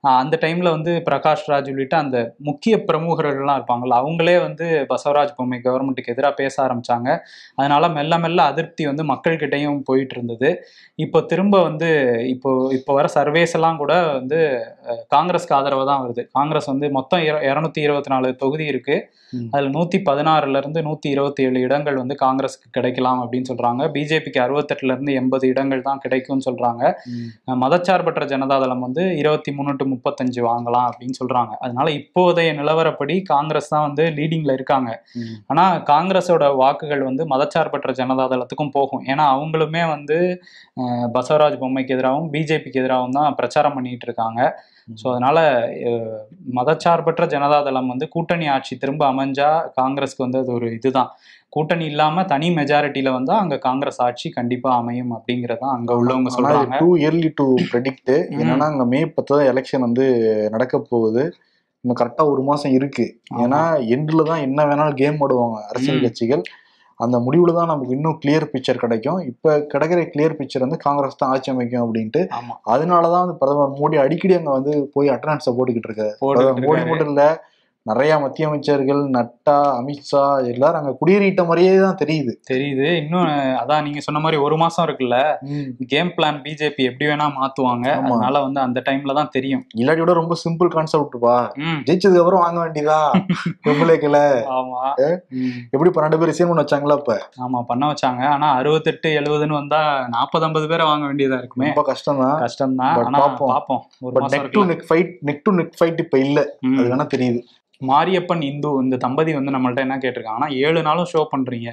அந்த 0.00 0.38
டைம்ல 0.40 0.70
வந்து 0.70 1.02
பிரகாஷ் 1.10 1.50
ராஜ் 1.50 1.70
உள்ளிட்ட 1.70 1.96
அந்த 1.96 2.34
முக்கிய 2.38 2.76
பிரமுகர்கள்லாம் 2.76 3.62
இருப்பாங்கல்ல 3.62 3.90
அவங்களே 3.90 4.40
வந்து 4.40 4.86
பசவராஜ் 4.88 5.34
பொம்மை 5.36 5.60
கவர்மெண்ட்டுக்கு 5.64 6.06
எதிராக 6.06 6.34
பேச 6.34 6.66
ஆரம்பிச்சாங்க. 6.66 7.18
அதனால 7.54 7.88
மெல்ல 7.88 8.18
மெல்ல 8.18 8.42
அதிருப்தி 8.42 8.86
வந்து 8.86 9.04
மக்கள்கிட்டயும் 9.04 9.80
போயிட்டு 9.84 10.14
இருந்தது 10.14 10.64
இப்போ 10.94 11.20
திரும்ப 11.20 11.62
வந்து 11.62 12.20
இப்போ 12.28 12.68
இப்போ 12.72 12.94
வர 12.94 13.08
சர்வேஸ் 13.14 13.52
எல்லாம் 13.52 13.76
கூட 13.76 14.12
வந்து 14.12 14.66
காங்கிரஸ்க்கு 15.14 15.52
ஆதரவு 15.52 15.86
தான் 15.86 16.08
வருது. 16.08 16.26
காங்கிரஸ் 16.32 16.66
வந்து 16.66 16.90
மொத்தம் 16.90 17.20
இர- 17.20 17.42
இருநூத்தி 17.42 17.78
இருபத்தி 17.78 18.10
நாலு 18.10 18.36
தொகுதி 18.36 18.64
இருக்கு. 18.64 19.10
ம். 19.30 19.44
அதுல 19.50 19.70
நூத்தி 19.70 19.96
பதினாறுல 19.96 20.56
இருந்து 20.56 20.82
நூத்தி 20.82 21.06
இருபத்தி 21.06 21.42
ஏழு 21.42 21.60
இடங்கள் 21.60 21.96
வந்து 21.96 22.16
காங்கிரஸுக்கு 22.20 22.70
கிடைக்கலாம் 22.70 23.32
அப்படின்னு 23.32 23.44
சொல்றாங்க. 23.48 23.90
பிஜேபிக்கு 23.94 24.38
அறுபத்தெட்டுல 24.38 24.92
இருந்து 24.92 25.12
எண்பது 25.12 25.48
இடங்கள் 25.48 25.82
தான் 25.82 25.98
கிடைக்கும்னு 25.98 26.52
சொல்றாங்க. 26.52 26.92
அஹ் 27.46 27.58
மதச்சார்பற்ற 27.60 28.24
ஜனதாதளம் 28.26 28.78
வந்து 28.78 29.16
இருபத்தி 29.16 29.52
மூணு 29.52 29.76
டு 29.76 29.88
முப்பத்தஞ்சு 29.90 30.40
வாங்கலாம் 30.40 30.88
அப்படின்னு 30.90 31.16
சொல்றாங்க. 31.20 31.52
அதனால 31.58 31.90
இப்போதைய 31.90 32.50
நிலவரப்படி 32.60 33.22
காங்கிரஸ் 33.22 33.68
தான் 33.68 33.86
வந்து 33.86 34.04
லீடிங்ல 34.10 34.52
இருக்காங்க. 34.52 34.90
ஆனா 35.46 35.64
காங்கிரஸோட 35.84 36.56
வாக்குகள் 36.56 37.02
வந்து 37.02 37.24
மதச்சார்பற்ற 37.24 37.92
ஜனதாதளத்துக்கும் 37.92 38.72
போகும். 38.72 39.04
ஏன்னா 39.06 39.26
அவங்களுமே 39.34 39.88
வந்து 39.88 40.18
பசவராஜ் 41.16 41.56
பொம்மைக்கு 41.62 41.94
எதிராகவும் 41.96 42.30
பிஜேபிக்கு 42.34 42.80
எதிராகவும் 42.82 43.16
தான் 43.18 43.36
பிரச்சாரம் 43.38 43.76
பண்ணிட்டு 43.76 44.06
இருக்காங்க. 44.08 44.40
ஸோ 45.00 45.06
அதனால 45.12 45.38
மதச்சார்பற்ற 46.58 47.24
ஜனதாதளம் 47.34 47.90
வந்து 47.92 48.06
கூட்டணி 48.14 48.46
ஆட்சி 48.54 48.74
திரும்ப 48.76 49.02
அமைஞ்சா 49.12 49.50
காங்கிரஸ்க்கு 49.80 50.24
வந்து 50.26 50.40
அது 50.42 50.50
ஒரு 50.58 50.68
இதுதான். 50.78 51.10
கூட்டணி 51.54 51.84
இல்லாம 51.92 52.24
தனி 52.32 52.48
மெஜாரிட்டியில 52.56 53.12
வந்தா 53.16 53.34
அங்க 53.42 53.56
காங்கிரஸ் 53.66 54.00
ஆட்சி 54.06 54.28
கண்டிப்பா 54.36 54.70
அமையும் 54.80 55.12
அப்படிங்கறதான் 55.16 55.74
அங்க 55.76 55.92
உள்ளவங்க 56.00 56.30
சொல்றாங்க. 56.36 56.76
டூ 56.82 56.90
இயர்லி 57.02 57.30
டு 57.40 57.46
ப்ரெடிக்ட் 57.72 58.12
என்னன்னா 58.40 58.68
அங்க 58.72 58.86
மே 58.92 59.00
பத்து 59.16 59.32
தான் 59.34 59.48
எலெக்ஷன் 59.52 59.86
வந்து 59.88 60.06
நடக்க 60.56 60.78
போகுது. 60.92 61.24
இன்னும் 61.84 61.98
கரெக்டா 62.00 62.24
ஒரு 62.32 62.42
மாசம் 62.48 62.72
இருக்கு. 62.78 63.06
ஏன்னா 63.44 63.60
எண்ட்ல 63.94 64.24
தான் 64.30 64.44
என்ன 64.46 64.66
வேணாலும் 64.70 64.98
கேம் 65.02 65.20
ஆடுவாங்க 65.26 65.58
அரசியல். 65.70 66.02
கட்சிகள். 66.06 66.42
அந்த 67.00 67.16
முடிவுல 67.18 67.52
தான் 67.52 67.70
நமக்கு 67.70 67.94
இன்னும் 67.94 68.18
கிளியர் 68.22 68.50
பிக்சர் 68.52 68.82
கிடைக்கும். 68.82 69.20
இப்ப 69.30 69.56
கிடைக்கிற 69.72 70.00
கிளியர் 70.10 70.38
பிக்சர் 70.38 70.64
வந்து 70.66 70.78
காங்கிரஸ் 70.78 71.20
தான் 71.20 71.30
ஆட்சி 71.30 71.50
அமைக்கும் 71.50 71.84
அப்படின்ட்டு 71.84 72.22
ஆமா. 72.38 72.54
அதனாலதான் 72.74 73.24
வந்து 73.24 73.38
பிரதமர் 73.38 73.78
மோடி 73.78 73.98
அடிக்கடி 73.98 74.34
அங்க 74.34 74.50
வந்து 74.50 74.74
போய் 74.92 75.08
அட்டண்டன்ஸை 75.08 75.54
போட்டுக்கிட்டு 75.56 75.90
இருக்காரு. 75.90 76.14
மோடி. 76.62 76.82
மட்டும் 76.84 77.12
இல்ல 77.12 77.24
நிறைய 77.86 78.12
மத்திய 78.18 78.48
அமைச்சர்கள் 78.48 79.00
நட்டா 79.14 79.54
அமித்ஷா 79.76 80.22
எல்லாரும் 80.50 80.80
அங்க 80.80 80.92
குடியேறிட்ட 80.98 81.42
மாதிரியே 81.46 81.70
தான் 81.78 81.98
தெரியுது. 82.00 82.32
தெரியுது. 82.50 82.86
இன்னும் 83.00 83.28
அதான் 83.60 83.84
நீங்க 83.86 84.00
சொன்ன 84.00 84.20
மாதிரி 84.20 84.38
ஒரு 84.46 84.56
மாசம் 84.56 84.84
இருக்குல்ல? 84.86 85.18
கேம் 85.92 86.10
பிளான் 86.16 86.40
பிஜேபி 86.44 86.82
எப்படி 86.84 87.06
வேணா 87.10 87.26
மாத்துவாங்க. 87.38 87.86
அதனால 88.00 88.42
வந்து 88.46 88.60
அந்த 88.60 88.80
டைம்ல 88.88 89.14
தான் 89.14 89.32
தெரியும். 89.36 89.62
இல்லாட்டி 89.76 90.02
விட 90.04 90.14
ரொம்ப 90.20 90.36
சிம்பிள் 90.42 90.70
கான்செப்ட்பா 90.74 91.36
ஜெயிச்சதுக்கு 91.86 92.22
அப்புறம் 92.24 92.44
வாங்க 92.44 92.58
வேண்டியதா? 92.64 92.98
எம்எல்ஏக்களை 93.72 94.24
ஆமா. 94.56 94.82
எப்படி 95.74 95.90
பன்னெண்டு 95.90 96.20
பேர் 96.20 96.36
சீன் 96.38 96.50
பண்ண 96.50 96.64
வச்சாங்களா 96.64 96.98
இப்ப? 97.00 97.16
ஆமா 97.46 97.60
பண்ண 97.62 97.84
வச்சாங்க. 97.92 98.22
ஆனா 98.34 98.50
அறுபத்தெட்டு 98.60 99.08
எழுபதுன்னு 99.20 99.58
வந்தா 99.60 99.80
நாற்பது 100.16 100.46
ஐம்பது 100.46 100.68
பேரை 100.72 100.86
வாங்க 100.90 101.06
வேண்டியதா 101.06 101.38
இருக்குமே. 101.38 101.70
ரொம்ப 101.70 101.86
கஷ்டம் 101.90 102.22
தான் 102.24 102.36
கஷ்டம் 102.44 102.76
தான் 102.76 103.00
பாப்போம். 103.20 103.52
பாப்போம். 103.54 103.82
Neck 104.34 104.52
to. 104.54 104.66
Neck 104.70 104.86
fight 104.88 105.14
neck 105.30 105.42
to 105.42 105.54
neck 105.60 105.74
fight 105.80 106.04
இப்ப 106.06 106.18
இல்ல. 106.26 106.38
அது 106.74 106.86
வேணா 106.92 107.08
தெரியுது. 107.16 107.40
மாரியப்பன் 107.80 108.42
இந்து 108.42 108.70
இந்த 108.82 108.96
தம்பதி 108.96 109.32
வந்து 109.34 109.50
நம்மள்ட்ட 109.50 109.80
என்ன 109.80 109.96
கேட்டிருக்காங்கன்னா 109.96 110.54
ஏழு 110.58 110.82
நாளும் 110.82 111.10
ஷோ 111.12 111.26
பண்றீங்க. 111.32 111.70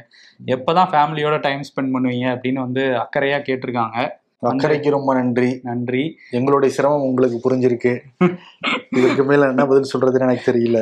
எப்பதான் 0.50 0.92
ஃபேமிலியோட 0.94 1.40
டைம் 1.40 1.64
ஸ்பெண்ட் 1.70 1.94
பண்ணுவீங்க 1.96 2.28
அப்படின்னு 2.36 2.60
வந்து 2.60 2.86
அக்கறையா 2.98 3.40
கேட்டிருக்காங்க. 3.48 3.98
அக்கறைக்கு 4.44 4.90
ரொம்ப 4.90 5.14
நன்றி. 5.14 5.48
நன்றி. 5.64 6.02
எங்களுடைய 6.32 6.74
சிரமம் 6.74 7.02
உங்களுக்கு 7.02 7.38
புரிஞ்சிருக்கு. 7.38 7.94
இதற்கு 8.98 9.24
மேல 9.24 9.48
என்ன 9.48 9.66
பதில் 9.66 9.90
சொல்றதுன்னு 9.94 10.20
எனக்கு 10.20 10.52
தெரியல. 10.52 10.80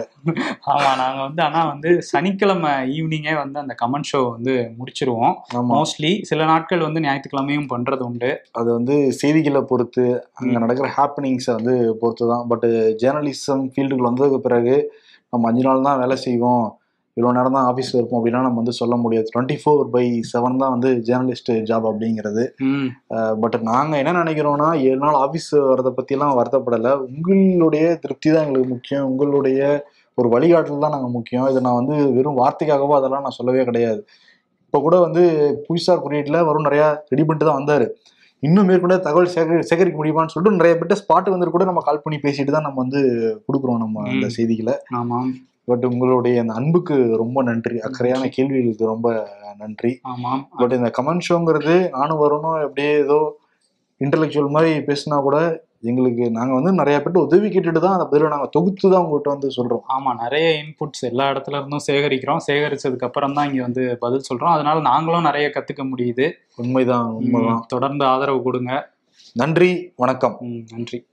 ஆமா 0.68 0.90
நாங்க 0.98 1.22
வந்து 1.22 1.42
ஆனா 1.44 1.66
வந்து 1.66 1.90
சனிக்கிழமை 2.02 2.74
ஈவினிங்கே 2.96 3.36
வந்து 3.36 3.60
அந்த 3.60 3.76
கமெண்ட் 3.82 4.10
ஷோ 4.12 4.32
வந்து 4.32 4.54
முடிச்சிருவோம். 4.78 5.34
மோஸ்ட்லி 5.72 6.12
சில 6.24 6.46
நாட்கள் 6.46 6.80
வந்து 6.80 7.00
ஞாயிற்றுக்கிழமையும் 7.00 7.70
பண்றது 7.70 8.04
உண்டு. 8.04 8.32
அது 8.52 8.74
வந்து 8.74 8.98
செய்திகளை 9.14 9.62
பொறுத்து 9.64 10.06
அங்க. 10.34 10.56
நடக்கிற 10.60 10.90
ஹாப்பனிங்ஸை 10.98 11.54
வந்து 11.54 11.76
பொறுத்து 12.00 12.28
தான் 12.28 12.48
பட் 12.48 12.68
ஜேர்னலிசம் 13.04 13.66
ஃபீல்டுக்கு 13.74 14.10
வந்ததுக்கு 14.10 14.40
பிறகு 14.40 14.76
நம்ம 15.34 15.48
அஞ்சு 15.50 15.64
நாள் 15.68 15.88
தான் 15.88 16.02
வேலை 16.02 16.18
செய்வோம். 16.26 16.66
இவ்வளோ 17.18 17.32
நேரம் 17.36 17.56
தான் 17.58 17.68
ஆஃபீஸில் 17.72 17.98
இருப்போம் 17.98 18.20
அப்படின்னா 18.20 18.40
நம்ம 18.46 18.60
வந்து 18.62 18.74
சொல்ல 18.80 18.96
முடியாது. 19.04 19.28
டுவெண்ட்டி 19.34 19.56
ஃபோர் 19.62 19.84
பை 19.94 20.04
செவன் 20.32 20.58
தான் 20.62 20.74
வந்து 20.76 20.90
ஜேர்னலிஸ்ட் 21.08 21.52
ஜாப் 21.70 21.86
அப்படிங்கிறது. 21.92 22.44
பட் 23.44 23.56
நாங்கள் 23.70 24.00
என்ன 24.02 24.14
நினைக்கிறோம்னா 24.24 24.70
ஏழு 24.88 25.00
நாள் 25.04 25.20
ஆஃபீஸ் 25.26 25.50
வரதை 25.72 25.92
பற்றிலாம் 26.00 26.36
வருத்தப்படலை. 26.40 26.92
உங்களுடைய 27.10 27.86
திருப்தி 28.06 28.30
தான் 28.36 28.46
எங்களுக்கு 28.48 28.74
முக்கியம். 28.76 29.06
உங்களுடைய 29.12 29.62
ஒரு 30.18 30.28
வழிகாட்டல் 30.36 30.84
தான் 30.86 30.96
நாங்கள் 30.96 31.16
முக்கியம். 31.18 31.48
இதை 31.52 31.62
நான் 31.68 31.80
வந்து 31.82 31.96
வெறும் 32.18 32.40
வார்த்தைக்காகவோ 32.42 32.98
அதெல்லாம் 33.00 33.26
நான் 33.28 33.38
சொல்லவே 33.40 33.64
கிடையாது. 33.70 34.02
இப்போ 34.66 34.80
கூட 34.88 34.96
வந்து 35.08 35.24
புவிசார் 35.66 36.04
குறியீட்டில் 36.06 36.46
வரும் 36.50 36.68
நிறையா 36.68 36.88
ரெடி 37.12 37.24
பண்ணிட்டு 37.26 37.48
தான் 37.50 37.60
வந்தார். 37.62 37.88
இன்னும் 38.44 38.66
மேற்கொண்டு 38.66 39.00
தகவல் 39.00 39.34
சேகரி 39.36 39.62
சேகரிக்க 39.62 39.98
முடியுமான்னு 40.02 40.28
சொல்லிட்டு 40.28 40.60
நிறைய 40.60 40.76
பேர்ட்ட 40.76 40.98
ஸ்பாட் 41.02 41.30
வந்து 41.30 41.50
கூட 41.50 41.64
நம்ம 41.64 41.82
கால் 41.82 42.02
பண்ணி 42.02 42.18
பேசிட்டு 42.18 42.52
தான் 42.52 42.62
நம்ம 42.62 42.82
வந்து 42.82 43.02
கொடுக்குறோம் 43.48 43.78
நம்ம 43.78 44.04
அந்த. 44.04 44.30
செய்திகளை. 44.30 44.76
ஆமாம் 44.92 45.30
பட் 45.66 45.86
உங்களுடைய 45.86 46.42
அந்த 46.42 46.54
அன்புக்கு 46.54 47.16
ரொம்ப 47.16 47.44
நன்றி. 47.44 47.80
அக்கறையான 47.80 48.28
கேள்விகளுக்கு 48.28 48.86
ரொம்ப 48.86 49.10
நன்றி. 49.58 50.00
ஆமாம் 50.02 50.48
பட் 50.58 50.72
இந்த 50.72 50.92
கமெண்ட் 50.98 51.28
ஷோங்கிறது 51.30 51.90
நானும் 51.90 52.22
வரணும் 52.24 52.58
அப்படியே 52.62 52.92
ஏதோ 52.98 53.20
இன்டலெக்சுவல் 54.02 54.50
மாதிரி 54.50 54.80
பேசினா 54.80 55.22
கூட 55.22 55.38
எங்களுக்கு 55.86 56.32
நாங்க 56.32 56.54
வந்து 56.54 56.72
நிறைய 56.72 56.98
பேர்ட்ட 57.00 57.18
உதவி 57.18 57.48
கேட்டுட்டு 57.48 57.80
தான் 57.80 57.96
அந்த 57.98 58.08
பதில 58.12 58.28
நாங்க 58.28 58.50
தொகுத்து 58.52 58.92
தான் 58.92 59.06
உங்கள்கிட்ட 59.06 59.28
வந்து 59.28 59.50
சொல்றோம். 59.56 59.84
ஆமா 59.88 60.12
நிறைய 60.22 60.64
இன்புட்ஸ் 60.64 61.04
எல்லா 61.12 61.26
இடத்துல 61.30 61.58
இருந்தும் 61.58 61.86
சேகரிக்கிறோம். 61.88 62.42
சேகரிச்சதுக்கு 62.48 63.08
அப்புறம் 63.10 63.34
தான் 63.34 63.50
இங்க 63.50 63.62
வந்து 63.62 63.98
பதில் 64.00 64.28
சொல்றோம். 64.30 64.54
அதனால 64.56 64.80
நாங்களும் 64.80 65.22
நிறைய 65.22 65.48
கத்துக்க 65.50 65.86
முடியுது. 65.92 66.28
உண்மைதான் 66.56 67.08
உண்மைதான். 67.12 67.64
தொடர்ந்து 67.68 68.06
ஆதரவு 68.06 68.42
கொடுங்க. 68.42 68.74
நன்றி 69.36 69.94
வணக்கம். 69.96 70.38
ம், 70.42 70.64
நன்றி. 70.72 71.00